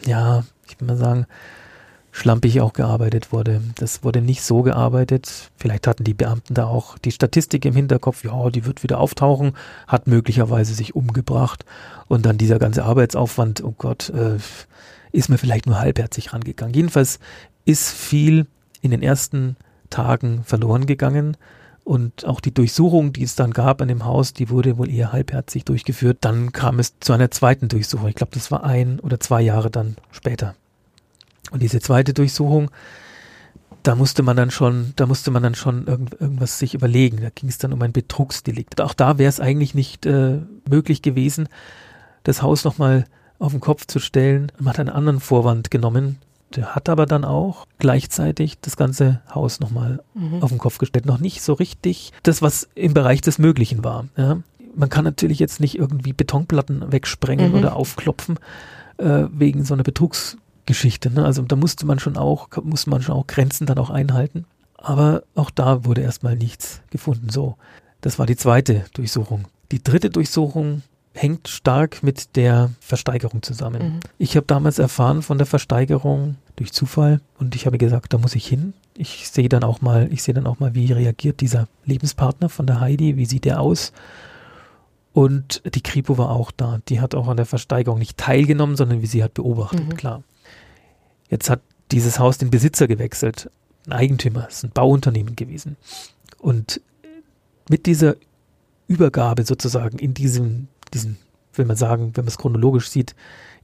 [0.05, 1.25] ja, ich will mal sagen,
[2.11, 3.61] schlampig auch gearbeitet wurde.
[3.75, 5.51] Das wurde nicht so gearbeitet.
[5.57, 9.53] Vielleicht hatten die Beamten da auch die Statistik im Hinterkopf, ja, die wird wieder auftauchen,
[9.87, 11.65] hat möglicherweise sich umgebracht
[12.07, 14.37] und dann dieser ganze Arbeitsaufwand, oh Gott, äh,
[15.11, 16.75] ist mir vielleicht nur halbherzig rangegangen.
[16.75, 17.19] Jedenfalls
[17.65, 18.47] ist viel
[18.81, 19.55] in den ersten
[19.93, 21.37] Tagen verloren gegangen
[21.83, 25.11] und auch die Durchsuchung, die es dann gab an dem Haus, die wurde wohl eher
[25.11, 26.19] halbherzig durchgeführt.
[26.21, 28.07] Dann kam es zu einer zweiten Durchsuchung.
[28.07, 30.55] Ich glaube, das war ein oder zwei Jahre dann später.
[31.51, 32.71] Und diese zweite Durchsuchung,
[33.83, 37.19] da musste man dann schon, da musste man dann schon irgend, irgendwas sich überlegen.
[37.21, 38.79] Da ging es dann um ein Betrugsdelikt.
[38.79, 41.49] Auch da wäre es eigentlich nicht äh, möglich gewesen,
[42.23, 43.03] das Haus nochmal
[43.39, 44.53] auf den Kopf zu stellen.
[44.57, 46.17] Man hat einen anderen Vorwand genommen.
[46.55, 50.41] Der hat aber dann auch gleichzeitig das ganze Haus nochmal Mhm.
[50.43, 51.05] auf den Kopf gestellt.
[51.05, 54.05] Noch nicht so richtig das, was im Bereich des Möglichen war.
[54.17, 54.37] Ja.
[54.75, 57.57] Man kann natürlich jetzt nicht irgendwie Betonplatten wegsprengen Mhm.
[57.59, 58.39] oder aufklopfen
[58.97, 61.09] äh, wegen so einer Betrugsgeschichte.
[61.11, 61.25] Ne?
[61.25, 64.45] Also da musste man schon auch, musste man schon auch Grenzen dann auch einhalten.
[64.77, 67.29] Aber auch da wurde erstmal nichts gefunden.
[67.29, 67.55] So,
[68.01, 69.45] das war die zweite Durchsuchung.
[69.71, 70.81] Die dritte Durchsuchung
[71.13, 73.83] hängt stark mit der Versteigerung zusammen.
[73.83, 73.99] Mhm.
[74.17, 78.35] Ich habe damals erfahren von der Versteigerung durch Zufall und ich habe gesagt, da muss
[78.35, 78.73] ich hin.
[78.95, 82.65] Ich sehe dann auch mal, ich sehe dann auch mal, wie reagiert dieser Lebenspartner von
[82.67, 83.91] der Heidi, wie sieht der aus?
[85.13, 86.79] Und die Kripo war auch da.
[86.89, 89.95] Die hat auch an der Versteigerung nicht teilgenommen, sondern wie sie hat beobachtet, Mhm.
[89.95, 90.23] klar.
[91.29, 91.61] Jetzt hat
[91.91, 93.49] dieses Haus den Besitzer gewechselt.
[93.85, 95.77] Ein Eigentümer, es ist ein Bauunternehmen gewesen.
[96.39, 96.81] Und
[97.69, 98.15] mit dieser
[98.87, 101.17] Übergabe sozusagen in diesem, diesen,
[101.53, 103.15] will man sagen, wenn man es chronologisch sieht,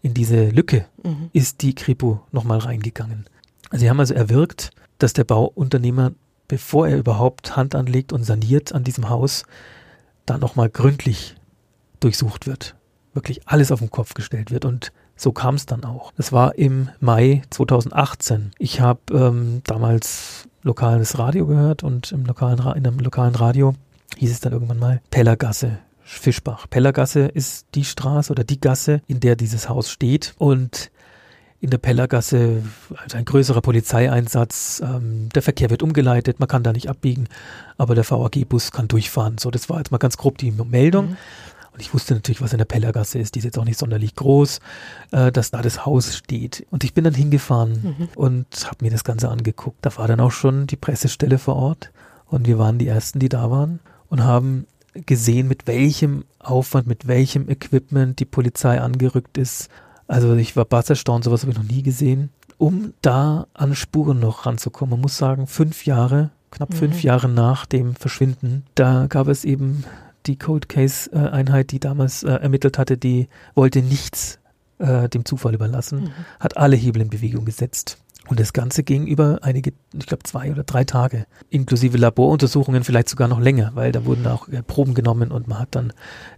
[0.01, 1.29] in diese Lücke Mhm.
[1.33, 3.25] ist die Kripo nochmal reingegangen.
[3.71, 6.11] Sie haben also erwirkt, dass der Bauunternehmer,
[6.47, 9.43] bevor er überhaupt Hand anlegt und saniert an diesem Haus,
[10.25, 11.35] da nochmal gründlich
[11.99, 12.75] durchsucht wird.
[13.13, 14.65] Wirklich alles auf den Kopf gestellt wird.
[14.65, 16.11] Und so kam es dann auch.
[16.15, 18.51] Das war im Mai 2018.
[18.57, 23.73] Ich habe ähm, damals lokales Radio gehört und im lokalen in einem lokalen Radio
[24.17, 25.79] hieß es dann irgendwann mal Pellergasse.
[26.09, 26.67] Fischbach.
[26.69, 30.33] Pellergasse ist die Straße oder die Gasse, in der dieses Haus steht.
[30.37, 30.91] Und
[31.61, 32.63] in der Pellergasse
[32.97, 34.81] also ein größerer Polizeieinsatz.
[34.83, 37.27] Ähm, der Verkehr wird umgeleitet, man kann da nicht abbiegen,
[37.77, 39.37] aber der VAG-Bus kann durchfahren.
[39.37, 41.09] So, das war jetzt mal ganz grob die Meldung.
[41.09, 41.17] Mhm.
[41.73, 43.35] Und ich wusste natürlich, was in der Pellergasse ist.
[43.35, 44.59] Die ist jetzt auch nicht sonderlich groß,
[45.11, 46.65] äh, dass da das Haus steht.
[46.71, 48.09] Und ich bin dann hingefahren mhm.
[48.15, 49.77] und habe mir das Ganze angeguckt.
[49.85, 51.91] Da war dann auch schon die Pressestelle vor Ort
[52.25, 53.79] und wir waren die Ersten, die da waren
[54.09, 59.69] und haben gesehen, mit welchem Aufwand, mit welchem Equipment die Polizei angerückt ist.
[60.07, 62.29] Also ich war bass erstaunt, sowas habe ich noch nie gesehen.
[62.57, 66.75] Um da an Spuren noch ranzukommen, man muss sagen, fünf Jahre, knapp mhm.
[66.75, 69.83] fünf Jahre nach dem Verschwinden, da gab es eben
[70.25, 74.39] die Cold Case äh, Einheit, die damals äh, ermittelt hatte, die wollte nichts
[74.79, 76.11] äh, dem Zufall überlassen, mhm.
[76.39, 77.97] hat alle Hebel in Bewegung gesetzt.
[78.29, 83.09] Und das Ganze ging über einige, ich glaube zwei oder drei Tage, inklusive Laboruntersuchungen, vielleicht
[83.09, 85.93] sogar noch länger, weil da wurden auch äh, Proben genommen und man hat dann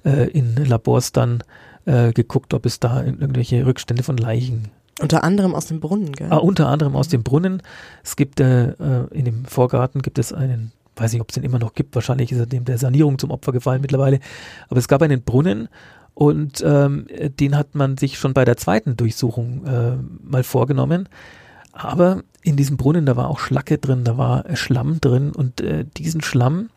[0.06, 1.44] äh, in Labors dann
[1.86, 4.70] äh, geguckt, ob es da irgendwelche Rückstände von Leichen
[5.00, 6.28] unter anderem aus dem Brunnen, gell?
[6.30, 7.64] Ah, unter anderem aus dem Brunnen.
[8.04, 11.44] Es gibt äh, äh in dem Vorgarten gibt es einen, weiß nicht, ob es den
[11.44, 14.20] immer noch gibt, wahrscheinlich ist er dem der Sanierung zum Opfer gefallen mittlerweile.
[14.70, 15.70] Aber es gab einen Brunnen
[16.14, 17.08] und ähm,
[17.40, 21.10] den hat man sich schon bei der zweiten Durchsuchung äh, mal vorgenommen.
[21.74, 25.62] Aber in diesem Brunnen, da war auch Schlacke drin, da war äh, Schlamm drin und
[25.62, 26.70] äh, diesen Schlamm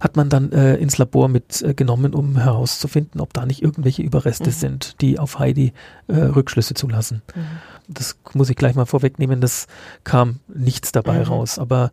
[0.00, 4.50] hat man dann äh, ins Labor mitgenommen, äh, um herauszufinden, ob da nicht irgendwelche Überreste
[4.50, 4.54] mhm.
[4.54, 5.72] sind, die auf Heidi
[6.06, 7.22] äh, Rückschlüsse zulassen.
[7.34, 7.42] Mhm.
[7.88, 9.66] Das muss ich gleich mal vorwegnehmen, das
[10.04, 11.24] kam nichts dabei mhm.
[11.24, 11.58] raus.
[11.58, 11.90] Aber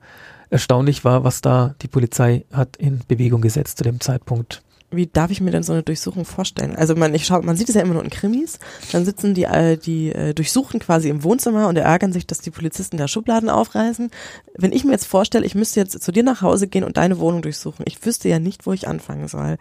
[0.50, 4.62] erstaunlich war, was da die Polizei hat in Bewegung gesetzt zu dem Zeitpunkt
[4.96, 6.76] wie darf ich mir denn so eine Durchsuchung vorstellen?
[6.76, 8.60] Also man, ich schau, man sieht es ja immer nur in Krimis,
[8.92, 12.52] dann sitzen die, äh, die äh, Durchsuchten quasi im Wohnzimmer und ärgern sich, dass die
[12.52, 14.12] Polizisten da Schubladen aufreißen.
[14.56, 17.20] Wenn ich mir jetzt vorstelle, ich müsste jetzt zu dir nach Hause gehen und deine
[17.20, 19.58] Wohnung durchsuchen, ich wüsste ja nicht, wo ich anfangen soll.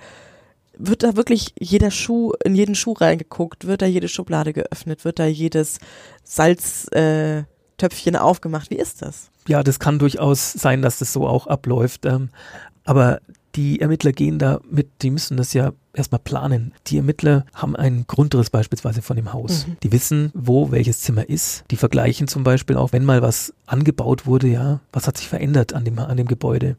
[0.77, 3.67] Wird da wirklich jeder Schuh, in jeden Schuh reingeguckt?
[3.67, 5.05] Wird da jede Schublade geöffnet?
[5.05, 5.79] Wird da jedes
[6.25, 8.71] Salztöpfchen äh, aufgemacht?
[8.71, 9.31] Wie ist das?
[9.47, 12.07] Ja, das kann durchaus sein, dass das so auch abläuft.
[12.07, 12.31] Ähm,
[12.85, 13.21] aber
[13.55, 16.73] die Ermittler gehen da mit, die müssen das ja erstmal planen.
[16.87, 19.67] Die Ermittler haben einen Grundriss beispielsweise von dem Haus.
[19.67, 19.77] Mhm.
[19.83, 21.65] Die wissen, wo welches Zimmer ist.
[21.71, 25.73] Die vergleichen zum Beispiel auch, wenn mal was angebaut wurde, ja, was hat sich verändert
[25.73, 26.77] an dem, an dem Gebäude?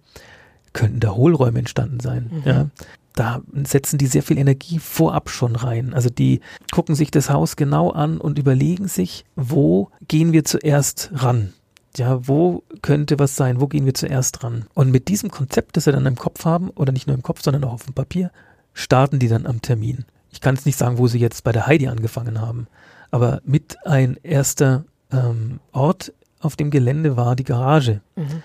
[0.73, 2.29] Könnten da Hohlräume entstanden sein?
[2.31, 2.41] Mhm.
[2.43, 2.69] Ja.
[3.13, 5.93] Da setzen die sehr viel Energie vorab schon rein.
[5.93, 6.41] Also die
[6.73, 11.53] gucken sich das Haus genau an und überlegen sich, wo gehen wir zuerst ran?
[11.97, 13.61] Ja, wo könnte was sein?
[13.61, 14.65] Wo gehen wir zuerst dran?
[14.73, 17.41] Und mit diesem Konzept, das wir dann im Kopf haben, oder nicht nur im Kopf,
[17.41, 18.31] sondern auch auf dem Papier,
[18.73, 20.05] starten die dann am Termin.
[20.31, 22.67] Ich kann es nicht sagen, wo sie jetzt bei der Heidi angefangen haben,
[23.11, 28.01] aber mit ein erster ähm, Ort auf dem Gelände war die Garage.
[28.15, 28.43] Mhm.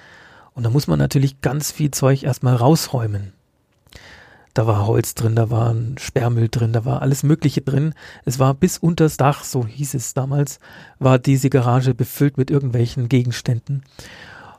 [0.54, 3.32] Und da muss man natürlich ganz viel Zeug erstmal rausräumen.
[4.60, 7.94] Da war Holz drin, da war ein Sperrmüll drin, da war alles Mögliche drin.
[8.26, 10.58] Es war bis unters Dach, so hieß es damals,
[10.98, 13.84] war diese Garage befüllt mit irgendwelchen Gegenständen.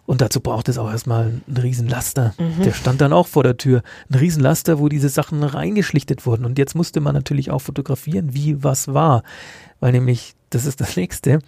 [0.07, 2.33] Und dazu braucht es auch erstmal einen Riesenlaster.
[2.39, 2.63] Mhm.
[2.63, 3.83] Der stand dann auch vor der Tür.
[4.09, 6.45] Ein Riesenlaster, wo diese Sachen reingeschlichtet wurden.
[6.45, 9.21] Und jetzt musste man natürlich auch fotografieren, wie was war.
[9.81, 11.41] Weil nämlich, das ist das nächste,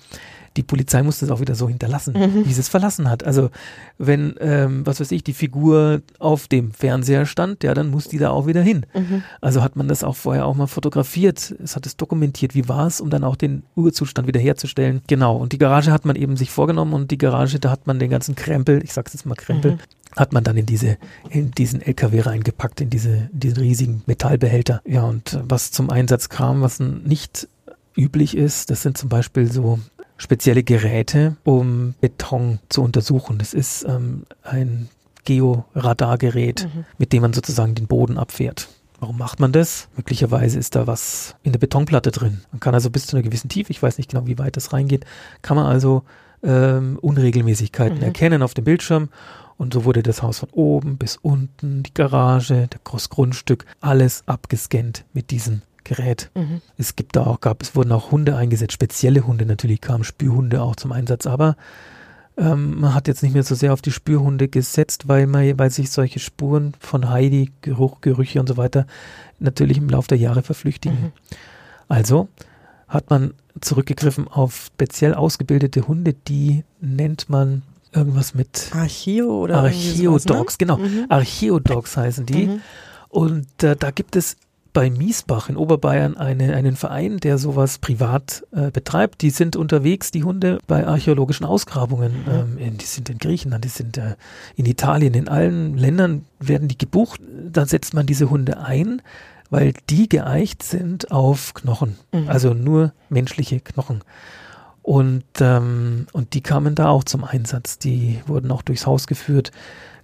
[0.58, 2.45] die Polizei muss das auch wieder so hinterlassen, mhm.
[2.45, 3.24] wie sie es verlassen hat.
[3.24, 3.49] Also
[3.97, 8.18] wenn, ähm, was weiß ich, die Figur auf dem Fernseher stand, ja, dann muss die
[8.18, 8.86] da auch wieder hin.
[8.93, 9.24] Mhm.
[9.41, 12.88] Also hat man das auch vorher auch mal fotografiert, es hat es dokumentiert, wie war
[12.88, 15.01] es, um dann auch den Urzustand wiederherzustellen.
[15.08, 17.99] Genau, und die Garage hat man eben sich vorgenommen und die Garage, da hat man
[17.99, 19.80] den ganzen Krempel, ich sag's jetzt mal Krempel, mhm
[20.16, 20.97] hat man dann in diese
[21.30, 24.80] in diesen LKW reingepackt in diese diesen riesigen Metallbehälter.
[24.86, 27.47] Ja und was zum Einsatz kam, was nicht
[27.95, 29.80] üblich ist, das sind zum Beispiel so
[30.24, 33.38] spezielle Geräte, um Beton zu untersuchen.
[33.38, 34.90] Das ist ähm, ein
[35.26, 36.86] Georadargerät, mhm.
[36.98, 38.70] mit dem man sozusagen den Boden abfährt.
[39.00, 39.90] Warum macht man das?
[39.98, 42.42] Möglicherweise ist da was in der Betonplatte drin.
[42.52, 44.72] Man kann also bis zu einer gewissen Tiefe, ich weiß nicht genau, wie weit das
[44.72, 45.06] reingeht,
[45.42, 46.04] kann man also
[46.42, 48.04] ähm, Unregelmäßigkeiten mhm.
[48.04, 49.10] erkennen auf dem Bildschirm.
[49.58, 55.06] Und so wurde das Haus von oben bis unten, die Garage, das Grundstück, alles abgescannt
[55.14, 56.32] mit diesem Gerät.
[56.36, 56.62] Mhm.
[56.78, 60.62] Es gibt da auch, gab, es wurden auch Hunde eingesetzt, spezielle Hunde natürlich kamen Spürhunde
[60.62, 61.56] auch zum Einsatz, aber
[62.38, 65.70] ähm, man hat jetzt nicht mehr so sehr auf die Spürhunde gesetzt, weil man, weil
[65.70, 68.88] sich solche Spuren von Heidi, Geruch, Gerüche und so weiter
[69.40, 71.00] natürlich im Laufe der Jahre verflüchtigen.
[71.00, 71.12] Mhm.
[71.88, 72.28] Also
[72.88, 77.62] hat man zurückgegriffen auf speziell ausgebildete Hunde, die nennt man
[77.92, 80.58] irgendwas mit Archeo oder Archeodogs, ne?
[80.58, 80.78] genau.
[80.78, 81.06] Mhm.
[81.10, 82.48] Archeodogs heißen die.
[82.48, 82.62] Mhm.
[83.10, 84.38] Und äh, da gibt es
[84.74, 89.22] bei Miesbach in Oberbayern eine, einen Verein, der sowas privat äh, betreibt.
[89.22, 92.26] Die sind unterwegs, die Hunde, bei archäologischen Ausgrabungen.
[92.28, 94.16] Ähm, in, die sind in Griechenland, die sind äh,
[94.56, 97.22] in Italien, in allen Ländern werden die gebucht.
[97.52, 99.02] Da setzt man diese Hunde ein,
[99.50, 101.98] weil die geeicht sind auf Knochen.
[102.12, 102.28] Mhm.
[102.28, 104.04] Also nur menschliche Knochen.
[104.82, 107.78] Und, ähm, und die kamen da auch zum Einsatz.
[107.78, 109.52] Die wurden auch durchs Haus geführt.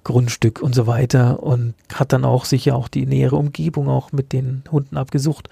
[0.03, 4.33] Grundstück und so weiter und hat dann auch sicher auch die nähere Umgebung auch mit
[4.33, 5.49] den Hunden abgesucht.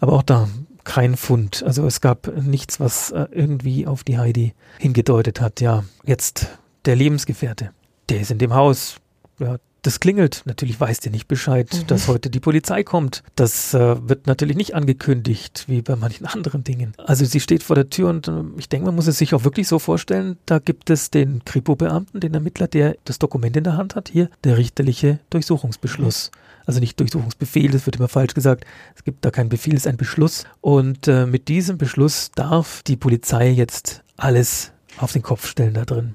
[0.00, 0.48] Aber auch da
[0.84, 1.62] kein Fund.
[1.62, 5.60] Also es gab nichts, was äh, irgendwie auf die Heidi hingedeutet hat.
[5.60, 6.48] Ja, jetzt
[6.84, 7.70] der Lebensgefährte.
[8.08, 8.96] Der ist in dem Haus.
[9.38, 10.42] Ja, das klingelt.
[10.44, 11.86] Natürlich weiß der nicht Bescheid, Mhm.
[11.88, 13.22] dass heute die Polizei kommt.
[13.36, 16.94] Das äh, wird natürlich nicht angekündigt, wie bei manchen anderen Dingen.
[16.98, 19.44] Also sie steht vor der Tür und äh, ich denke, man muss es sich auch
[19.44, 23.76] wirklich so vorstellen, da gibt es den Kripo-Beamten, den Ermittler, der das Dokument in der
[23.76, 24.08] Hand hat.
[24.08, 26.30] Hier der richterliche Durchsuchungsbeschluss.
[26.64, 28.64] Also nicht Durchsuchungsbefehl, das wird immer falsch gesagt.
[28.94, 30.44] Es gibt da keinen Befehl, es ist ein Beschluss.
[30.60, 35.84] Und äh, mit diesem Beschluss darf die Polizei jetzt alles auf den Kopf stellen da
[35.84, 36.14] drin.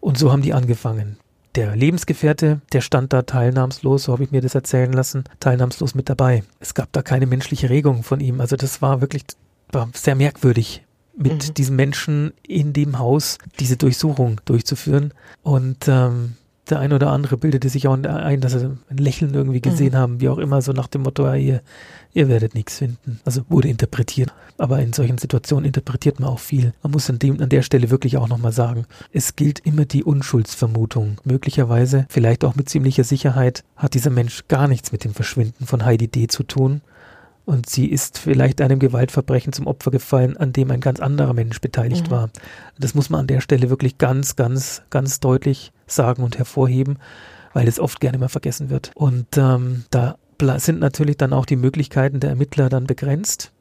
[0.00, 1.18] Und so haben die angefangen.
[1.56, 6.10] Der Lebensgefährte, der stand da teilnahmslos, so habe ich mir das erzählen lassen, teilnahmslos mit
[6.10, 6.42] dabei.
[6.60, 8.40] Es gab da keine menschliche Regung von ihm.
[8.42, 9.24] Also das war wirklich
[9.72, 10.84] war sehr merkwürdig,
[11.16, 11.54] mit Mhm.
[11.54, 15.14] diesem Menschen in dem Haus diese Durchsuchung durchzuführen.
[15.42, 16.36] Und ähm,
[16.70, 19.96] der eine oder andere bildete sich auch ein, dass sie ein Lächeln irgendwie gesehen Mhm.
[19.96, 21.62] haben, wie auch immer, so nach dem Motto, ja, ihr,
[22.12, 23.20] ihr werdet nichts finden.
[23.24, 24.32] Also wurde interpretiert.
[24.58, 26.72] Aber in solchen Situationen interpretiert man auch viel.
[26.82, 30.02] Man muss an, dem, an der Stelle wirklich auch nochmal sagen, es gilt immer die
[30.04, 31.18] Unschuldsvermutung.
[31.24, 35.84] Möglicherweise, vielleicht auch mit ziemlicher Sicherheit, hat dieser Mensch gar nichts mit dem Verschwinden von
[35.84, 36.26] Heidi D.
[36.26, 36.80] zu tun.
[37.46, 41.60] Und sie ist vielleicht einem Gewaltverbrechen zum Opfer gefallen, an dem ein ganz anderer Mensch
[41.60, 42.10] beteiligt Mhm.
[42.10, 42.30] war.
[42.78, 46.98] Das muss man an der Stelle wirklich ganz, ganz, ganz deutlich sagen und hervorheben,
[47.54, 48.90] weil es oft gerne mal vergessen wird.
[48.96, 50.16] Und ähm, da
[50.56, 53.52] sind natürlich dann auch die Möglichkeiten der Ermittler dann begrenzt.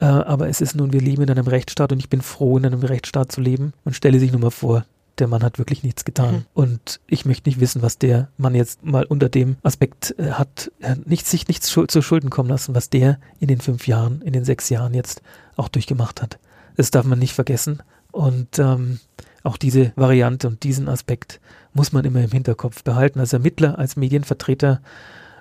[0.00, 2.64] Äh, aber es ist nun, wir leben in einem Rechtsstaat und ich bin froh, in
[2.64, 3.74] einem Rechtsstaat zu leben.
[3.84, 4.86] Man stelle sich nur mal vor,
[5.20, 6.34] der Mann hat wirklich nichts getan.
[6.34, 6.44] Mhm.
[6.54, 10.72] Und ich möchte nicht wissen, was der Mann jetzt mal unter dem Aspekt äh, hat,
[10.82, 14.22] hat nichts, sich nichts schul zu Schulden kommen lassen, was der in den fünf Jahren,
[14.22, 15.22] in den sechs Jahren jetzt
[15.56, 16.38] auch durchgemacht hat.
[16.76, 17.82] Das darf man nicht vergessen.
[18.10, 18.98] Und ähm,
[19.42, 21.40] auch diese Variante und diesen Aspekt
[21.72, 23.20] muss man immer im Hinterkopf behalten.
[23.20, 24.80] Als Ermittler, als Medienvertreter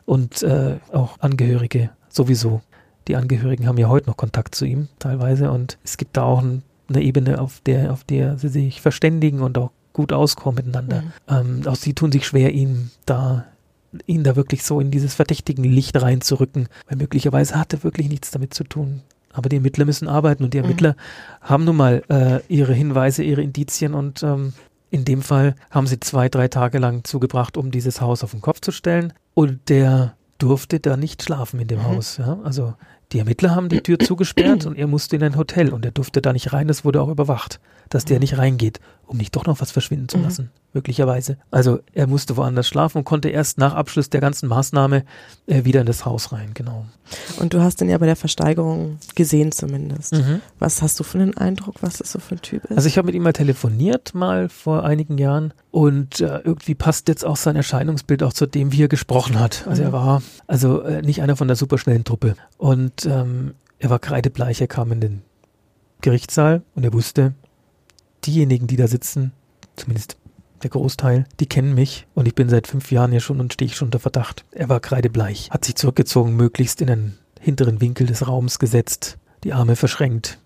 [0.06, 2.62] und äh, auch Angehörige sowieso.
[3.08, 6.42] Die Angehörigen haben ja heute noch Kontakt zu ihm teilweise und es gibt da auch
[6.42, 11.02] ein, eine Ebene, auf der, auf der sie sich verständigen und auch gut auskommen miteinander.
[11.02, 11.62] Mhm.
[11.62, 13.46] Ähm, auch sie tun sich schwer, ihn da
[14.06, 18.30] ihn da wirklich so in dieses verdächtigen Licht reinzurücken, weil möglicherweise hat er wirklich nichts
[18.30, 19.02] damit zu tun.
[19.34, 20.66] Aber die Ermittler müssen arbeiten und die Mhm.
[20.66, 20.96] Ermittler
[21.42, 24.54] haben nun mal äh, ihre Hinweise, ihre Indizien und ähm,
[24.92, 28.42] in dem Fall haben sie zwei, drei Tage lang zugebracht, um dieses Haus auf den
[28.42, 29.12] Kopf zu stellen.
[29.34, 31.84] Und der durfte da nicht schlafen in dem Mhm.
[31.86, 32.18] Haus.
[32.18, 32.38] Ja?
[32.44, 32.76] Also
[33.12, 36.22] die Ermittler haben die Tür zugesperrt und er musste in ein Hotel und er durfte
[36.22, 36.68] da nicht rein.
[36.68, 38.22] Das wurde auch überwacht, dass der Mhm.
[38.22, 40.24] nicht reingeht, um nicht doch noch was verschwinden zu Mhm.
[40.24, 41.38] lassen, möglicherweise.
[41.50, 45.04] Also er musste woanders schlafen und konnte erst nach Abschluss der ganzen Maßnahme
[45.48, 46.52] äh, wieder in das Haus rein.
[46.54, 46.86] Genau.
[47.40, 50.14] Und du hast ihn ja bei der Versteigerung gesehen zumindest.
[50.14, 50.42] Mhm.
[50.60, 52.76] Was hast du für einen Eindruck, was das so für ein Typ ist?
[52.78, 57.08] Also ich habe mit ihm mal telefoniert, mal vor einigen Jahren und äh, irgendwie passt
[57.08, 59.66] jetzt auch sein Erscheinungsbild auch zu dem, wie er gesprochen hat.
[59.68, 59.94] Also er Mhm.
[59.94, 64.68] war also äh, nicht einer von der superschnellen Truppe und ähm, er war kreidebleich, er
[64.68, 65.22] kam in den
[66.02, 67.34] Gerichtssaal und er wusste,
[68.26, 69.32] diejenigen, die da sitzen,
[69.76, 70.18] zumindest
[70.64, 73.68] der Großteil, die kennen mich und ich bin seit fünf Jahren hier schon und stehe
[73.68, 74.46] ich schon unter Verdacht.
[74.52, 79.54] Er war kreidebleich, hat sich zurückgezogen, möglichst in einen hinteren Winkel des Raums gesetzt, die
[79.54, 80.40] Arme verschränkt,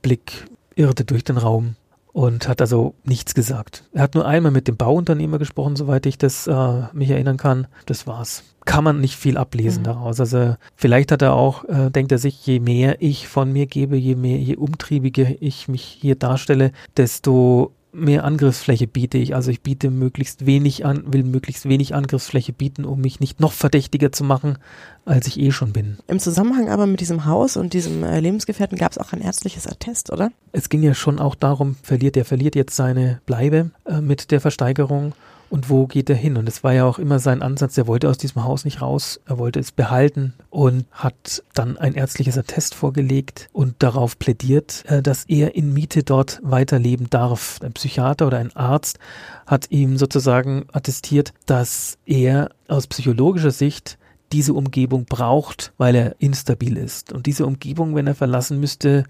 [0.00, 1.76] Blick irrte durch den Raum
[2.18, 3.84] und hat also nichts gesagt.
[3.92, 7.68] Er hat nur einmal mit dem Bauunternehmer gesprochen, soweit ich das äh, mich erinnern kann.
[7.86, 8.42] Das war's.
[8.64, 9.84] Kann man nicht viel ablesen Mhm.
[9.84, 10.18] daraus.
[10.18, 13.96] Also vielleicht hat er auch, äh, denkt er sich, je mehr ich von mir gebe,
[13.96, 19.34] je mehr, je umtriebiger ich mich hier darstelle, desto mehr Angriffsfläche biete ich.
[19.34, 23.52] Also ich biete möglichst wenig an, will möglichst wenig Angriffsfläche bieten, um mich nicht noch
[23.52, 24.58] verdächtiger zu machen,
[25.04, 25.98] als ich eh schon bin.
[26.06, 29.66] Im Zusammenhang aber mit diesem Haus und diesem äh, Lebensgefährten gab es auch ein ärztliches
[29.66, 30.30] Attest, oder?
[30.52, 34.40] Es ging ja schon auch darum, verliert er verliert jetzt seine Bleibe äh, mit der
[34.40, 35.14] Versteigerung
[35.50, 36.36] und wo geht er hin?
[36.36, 39.20] Und es war ja auch immer sein Ansatz, er wollte aus diesem Haus nicht raus,
[39.24, 45.02] er wollte es behalten und hat dann ein ärztliches Attest vorgelegt und darauf plädiert, äh,
[45.02, 47.58] dass er in Miete dort weiterleben darf.
[47.62, 48.98] Ein Psychiater oder ein Arzt
[49.46, 53.98] hat ihm sozusagen attestiert, dass er aus psychologischer Sicht
[54.32, 57.12] diese Umgebung braucht, weil er instabil ist.
[57.12, 59.04] Und diese Umgebung, wenn er verlassen müsste,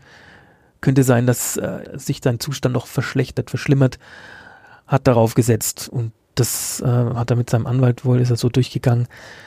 [0.80, 3.98] könnte sein, dass äh, sich sein Zustand noch verschlechtert, verschlimmert,
[4.86, 5.88] hat darauf gesetzt.
[5.88, 9.06] Und das äh, hat er mit seinem Anwalt wohl, ist er so durchgegangen.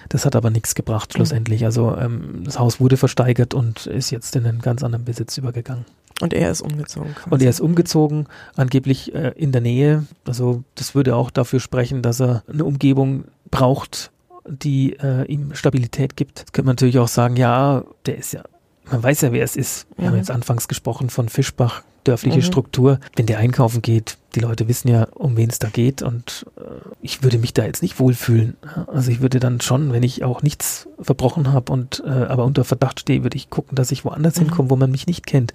[0.09, 1.65] Das hat aber nichts gebracht schlussendlich.
[1.65, 5.85] Also ähm, das Haus wurde versteigert und ist jetzt in einen ganz anderen Besitz übergegangen.
[6.21, 7.15] Und er ist umgezogen.
[7.15, 7.29] Quasi.
[7.29, 10.05] Und er ist umgezogen, angeblich äh, in der Nähe.
[10.25, 14.11] Also das würde auch dafür sprechen, dass er eine Umgebung braucht,
[14.47, 16.39] die äh, ihm Stabilität gibt.
[16.39, 18.43] Jetzt könnte man natürlich auch sagen, ja, der ist ja,
[18.91, 19.87] man weiß ja, wer es ist.
[19.95, 20.09] Wir mhm.
[20.09, 22.43] haben jetzt anfangs gesprochen von Fischbach, dörfliche mhm.
[22.43, 22.99] Struktur.
[23.15, 26.61] Wenn der einkaufen geht, die Leute wissen ja, um wen es da geht und äh,
[27.01, 28.57] ich würde mich da jetzt nicht wohlfühlen.
[28.87, 32.63] Also ich würde dann schon, wenn ich auch nichts verbrochen habe und äh, aber unter
[32.63, 34.45] Verdacht stehe, würde ich gucken, dass ich woanders mhm.
[34.45, 35.53] hinkomme, wo man mich nicht kennt.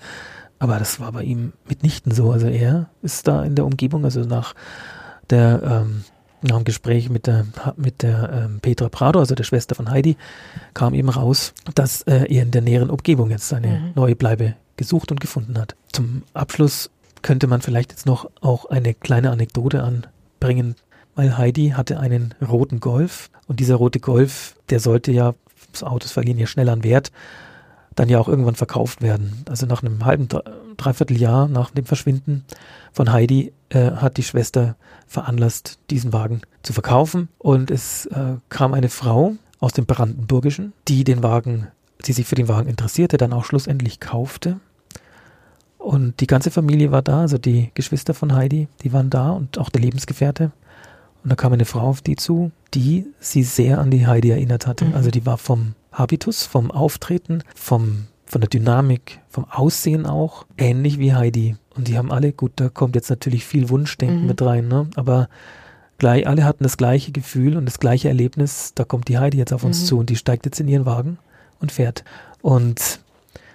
[0.58, 2.30] Aber das war bei ihm mitnichten so.
[2.30, 4.54] Also er ist da in der Umgebung, also nach
[5.28, 6.04] der ähm,
[6.42, 10.16] nach dem Gespräch mit der, mit der ähm, Petra Prado, also der Schwester von Heidi,
[10.74, 13.92] kam eben raus, dass äh, er in der näheren Umgebung jetzt seine mhm.
[13.94, 15.76] neue Bleibe gesucht und gefunden hat.
[15.92, 16.90] Zum Abschluss
[17.22, 20.76] könnte man vielleicht jetzt noch auch eine kleine Anekdote anbringen,
[21.14, 25.34] weil Heidi hatte einen roten Golf und dieser rote Golf, der sollte ja,
[25.72, 27.10] das Autos verlieren ja schnell an Wert,
[27.94, 29.44] dann ja auch irgendwann verkauft werden.
[29.48, 30.28] Also nach einem halben,
[30.76, 32.44] dreiviertel Jahr nach dem Verschwinden
[32.92, 37.28] von Heidi äh, hat die Schwester veranlasst, diesen Wagen zu verkaufen.
[37.38, 41.68] Und es äh, kam eine Frau aus dem Brandenburgischen, die den Wagen,
[42.06, 44.60] die sich für den Wagen interessierte, dann auch schlussendlich kaufte.
[45.78, 49.58] Und die ganze Familie war da, also die Geschwister von Heidi, die waren da und
[49.58, 50.50] auch der Lebensgefährte.
[51.22, 54.66] Und da kam eine Frau auf die zu, die sie sehr an die Heidi erinnert
[54.66, 54.86] hatte.
[54.86, 54.94] Mhm.
[54.94, 60.98] Also die war vom Habitus, vom Auftreten, vom, von der Dynamik, vom Aussehen auch ähnlich
[60.98, 61.56] wie Heidi.
[61.76, 64.26] Und die haben alle, gut, da kommt jetzt natürlich viel Wunschdenken mhm.
[64.26, 64.88] mit rein, ne?
[64.96, 65.28] aber
[65.98, 68.72] gleich, alle hatten das gleiche Gefühl und das gleiche Erlebnis.
[68.74, 69.86] Da kommt die Heidi jetzt auf uns mhm.
[69.86, 71.18] zu und die steigt jetzt in ihren Wagen
[71.60, 72.04] und fährt.
[72.42, 73.00] Und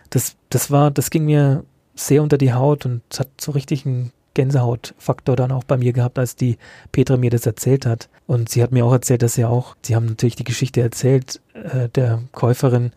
[0.10, 1.64] das, das war, das ging mir
[1.96, 6.18] sehr unter die Haut und hat so richtig einen Gänsehautfaktor dann auch bei mir gehabt,
[6.18, 6.58] als die
[6.92, 8.10] Petra mir das erzählt hat.
[8.28, 11.42] Und sie hat mir auch erzählt, dass sie auch, sie haben natürlich die Geschichte erzählt,
[11.54, 12.92] äh, der Käuferin,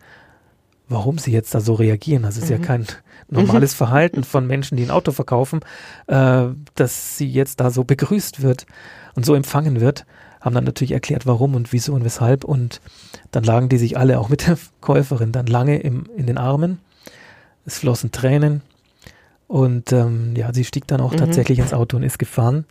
[0.87, 2.25] warum sie jetzt da so reagieren.
[2.25, 2.61] Also es ist mhm.
[2.61, 2.85] ja kein
[3.29, 5.61] normales Verhalten von Menschen, die ein Auto verkaufen,
[6.07, 8.65] äh, dass sie jetzt da so begrüßt wird
[9.15, 10.05] und so empfangen wird.
[10.41, 12.43] Haben dann natürlich erklärt, warum und wieso und weshalb.
[12.43, 12.81] Und
[13.31, 16.79] dann lagen die sich alle auch mit der Käuferin dann lange im, in den Armen.
[17.65, 18.61] Es flossen Tränen.
[19.47, 21.17] Und ähm, ja, sie stieg dann auch mhm.
[21.17, 22.65] tatsächlich ins Auto und ist gefahren.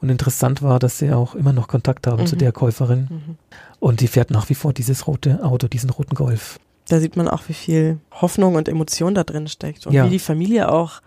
[0.00, 2.26] Und interessant war, dass sie auch immer noch Kontakt haben mhm.
[2.26, 3.08] zu der Käuferin.
[3.10, 3.36] Mhm.
[3.80, 6.58] Und die fährt nach wie vor dieses rote Auto, diesen roten Golf.
[6.88, 10.04] Da sieht man auch, wie viel Hoffnung und Emotion da drin steckt und ja.
[10.04, 11.00] wie die Familie auch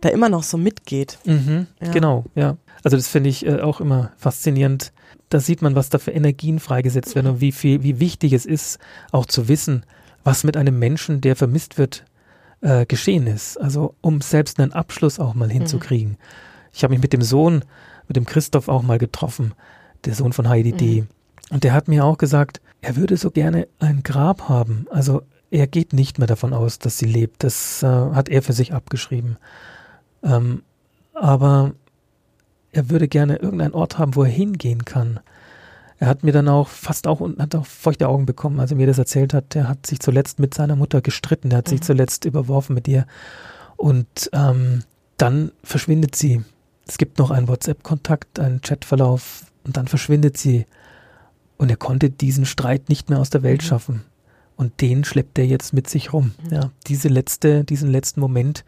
[0.00, 1.18] da immer noch so mitgeht.
[1.24, 1.90] Mhm, ja.
[1.90, 2.56] Genau, ja.
[2.82, 4.92] Also das finde ich äh, auch immer faszinierend.
[5.28, 8.46] Da sieht man, was da für Energien freigesetzt werden und wie viel, wie wichtig es
[8.46, 8.78] ist,
[9.12, 9.84] auch zu wissen,
[10.24, 12.04] was mit einem Menschen, der vermisst wird,
[12.62, 13.60] äh, geschehen ist.
[13.60, 16.12] Also um selbst einen Abschluss auch mal hinzukriegen.
[16.12, 16.16] Mhm.
[16.72, 17.64] Ich habe mich mit dem Sohn,
[18.08, 19.52] mit dem Christoph auch mal getroffen,
[20.04, 20.76] der Sohn von Heidi mhm.
[20.76, 21.04] D.
[21.50, 24.86] Und der hat mir auch gesagt, er würde so gerne ein Grab haben.
[24.90, 27.42] Also er geht nicht mehr davon aus, dass sie lebt.
[27.42, 29.36] Das äh, hat er für sich abgeschrieben.
[30.22, 30.62] Ähm,
[31.12, 31.72] aber
[32.72, 35.20] er würde gerne irgendeinen Ort haben, wo er hingehen kann.
[35.98, 38.76] Er hat mir dann auch fast auch und hat auch feuchte Augen bekommen, als er
[38.76, 39.54] mir das erzählt hat.
[39.54, 41.70] Er hat sich zuletzt mit seiner Mutter gestritten, er hat mhm.
[41.70, 43.06] sich zuletzt überworfen mit ihr.
[43.76, 44.84] Und ähm,
[45.18, 46.42] dann verschwindet sie.
[46.86, 50.64] Es gibt noch einen WhatsApp-Kontakt, einen Chatverlauf und dann verschwindet sie.
[51.60, 53.66] Und er konnte diesen Streit nicht mehr aus der Welt mhm.
[53.66, 54.02] schaffen.
[54.56, 56.32] Und den schleppt er jetzt mit sich rum.
[56.42, 56.54] Mhm.
[56.54, 58.64] Ja, diese letzte, diesen letzten Moment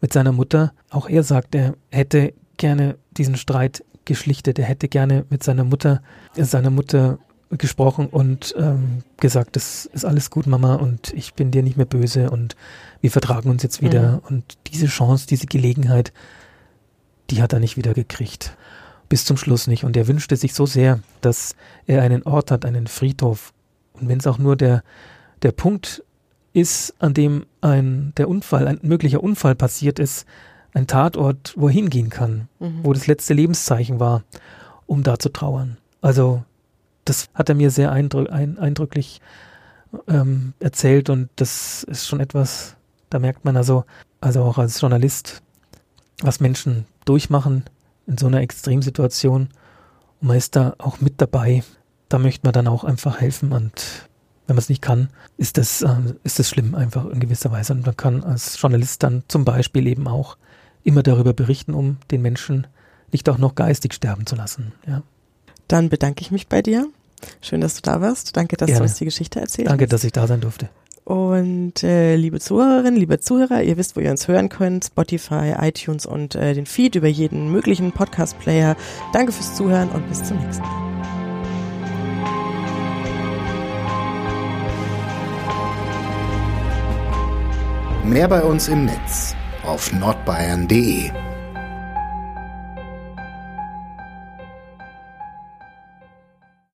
[0.00, 0.72] mit seiner Mutter.
[0.88, 4.58] Auch er sagt, er hätte gerne diesen Streit geschlichtet.
[4.58, 6.00] Er hätte gerne mit seiner Mutter,
[6.34, 7.18] seiner Mutter
[7.50, 11.84] gesprochen und ähm, gesagt, das ist alles gut, Mama, und ich bin dir nicht mehr
[11.84, 12.56] böse und
[13.02, 14.12] wir vertragen uns jetzt wieder.
[14.12, 14.18] Mhm.
[14.30, 16.14] Und diese Chance, diese Gelegenheit,
[17.28, 18.56] die hat er nicht wieder gekriegt.
[19.10, 19.84] Bis zum Schluss nicht.
[19.84, 21.54] Und er wünschte sich so sehr, dass
[21.86, 23.52] er einen Ort hat, einen Friedhof.
[23.92, 24.82] Und wenn es auch nur der,
[25.42, 26.02] der Punkt
[26.54, 30.26] ist, an dem ein, der Unfall, ein möglicher Unfall passiert ist,
[30.72, 32.80] ein Tatort, wo er hingehen kann, mhm.
[32.82, 34.22] wo das letzte Lebenszeichen war,
[34.86, 35.76] um da zu trauern.
[36.00, 36.42] Also
[37.04, 39.20] das hat er mir sehr eindrück, ein, eindrücklich
[40.06, 42.76] ähm, erzählt und das ist schon etwas,
[43.10, 43.84] da merkt man also,
[44.20, 45.42] also auch als Journalist,
[46.22, 47.64] was Menschen durchmachen
[48.06, 49.48] in so einer Extremsituation
[50.20, 51.62] und man ist da auch mit dabei.
[52.08, 54.08] Da möchte man dann auch einfach helfen und
[54.46, 55.94] wenn man es nicht kann, ist das, äh,
[56.24, 57.72] ist das schlimm einfach in gewisser Weise.
[57.72, 60.36] Und man kann als Journalist dann zum Beispiel eben auch
[60.82, 62.66] immer darüber berichten, um den Menschen
[63.12, 64.72] nicht auch noch geistig sterben zu lassen.
[64.88, 65.02] Ja.
[65.68, 66.88] Dann bedanke ich mich bei dir.
[67.40, 68.36] Schön, dass du da warst.
[68.36, 68.80] Danke, dass Gerne.
[68.80, 69.92] du uns die Geschichte erzählt Danke, hast.
[69.92, 70.68] dass ich da sein durfte.
[71.10, 74.84] Und äh, liebe Zuhörerinnen, liebe Zuhörer, ihr wisst, wo ihr uns hören könnt.
[74.84, 78.76] Spotify, iTunes und äh, den Feed über jeden möglichen Podcast-Player.
[79.12, 80.90] Danke fürs Zuhören und bis zum nächsten Mal.
[88.04, 89.34] Mehr bei uns im Netz
[89.64, 91.10] auf nordbayern.de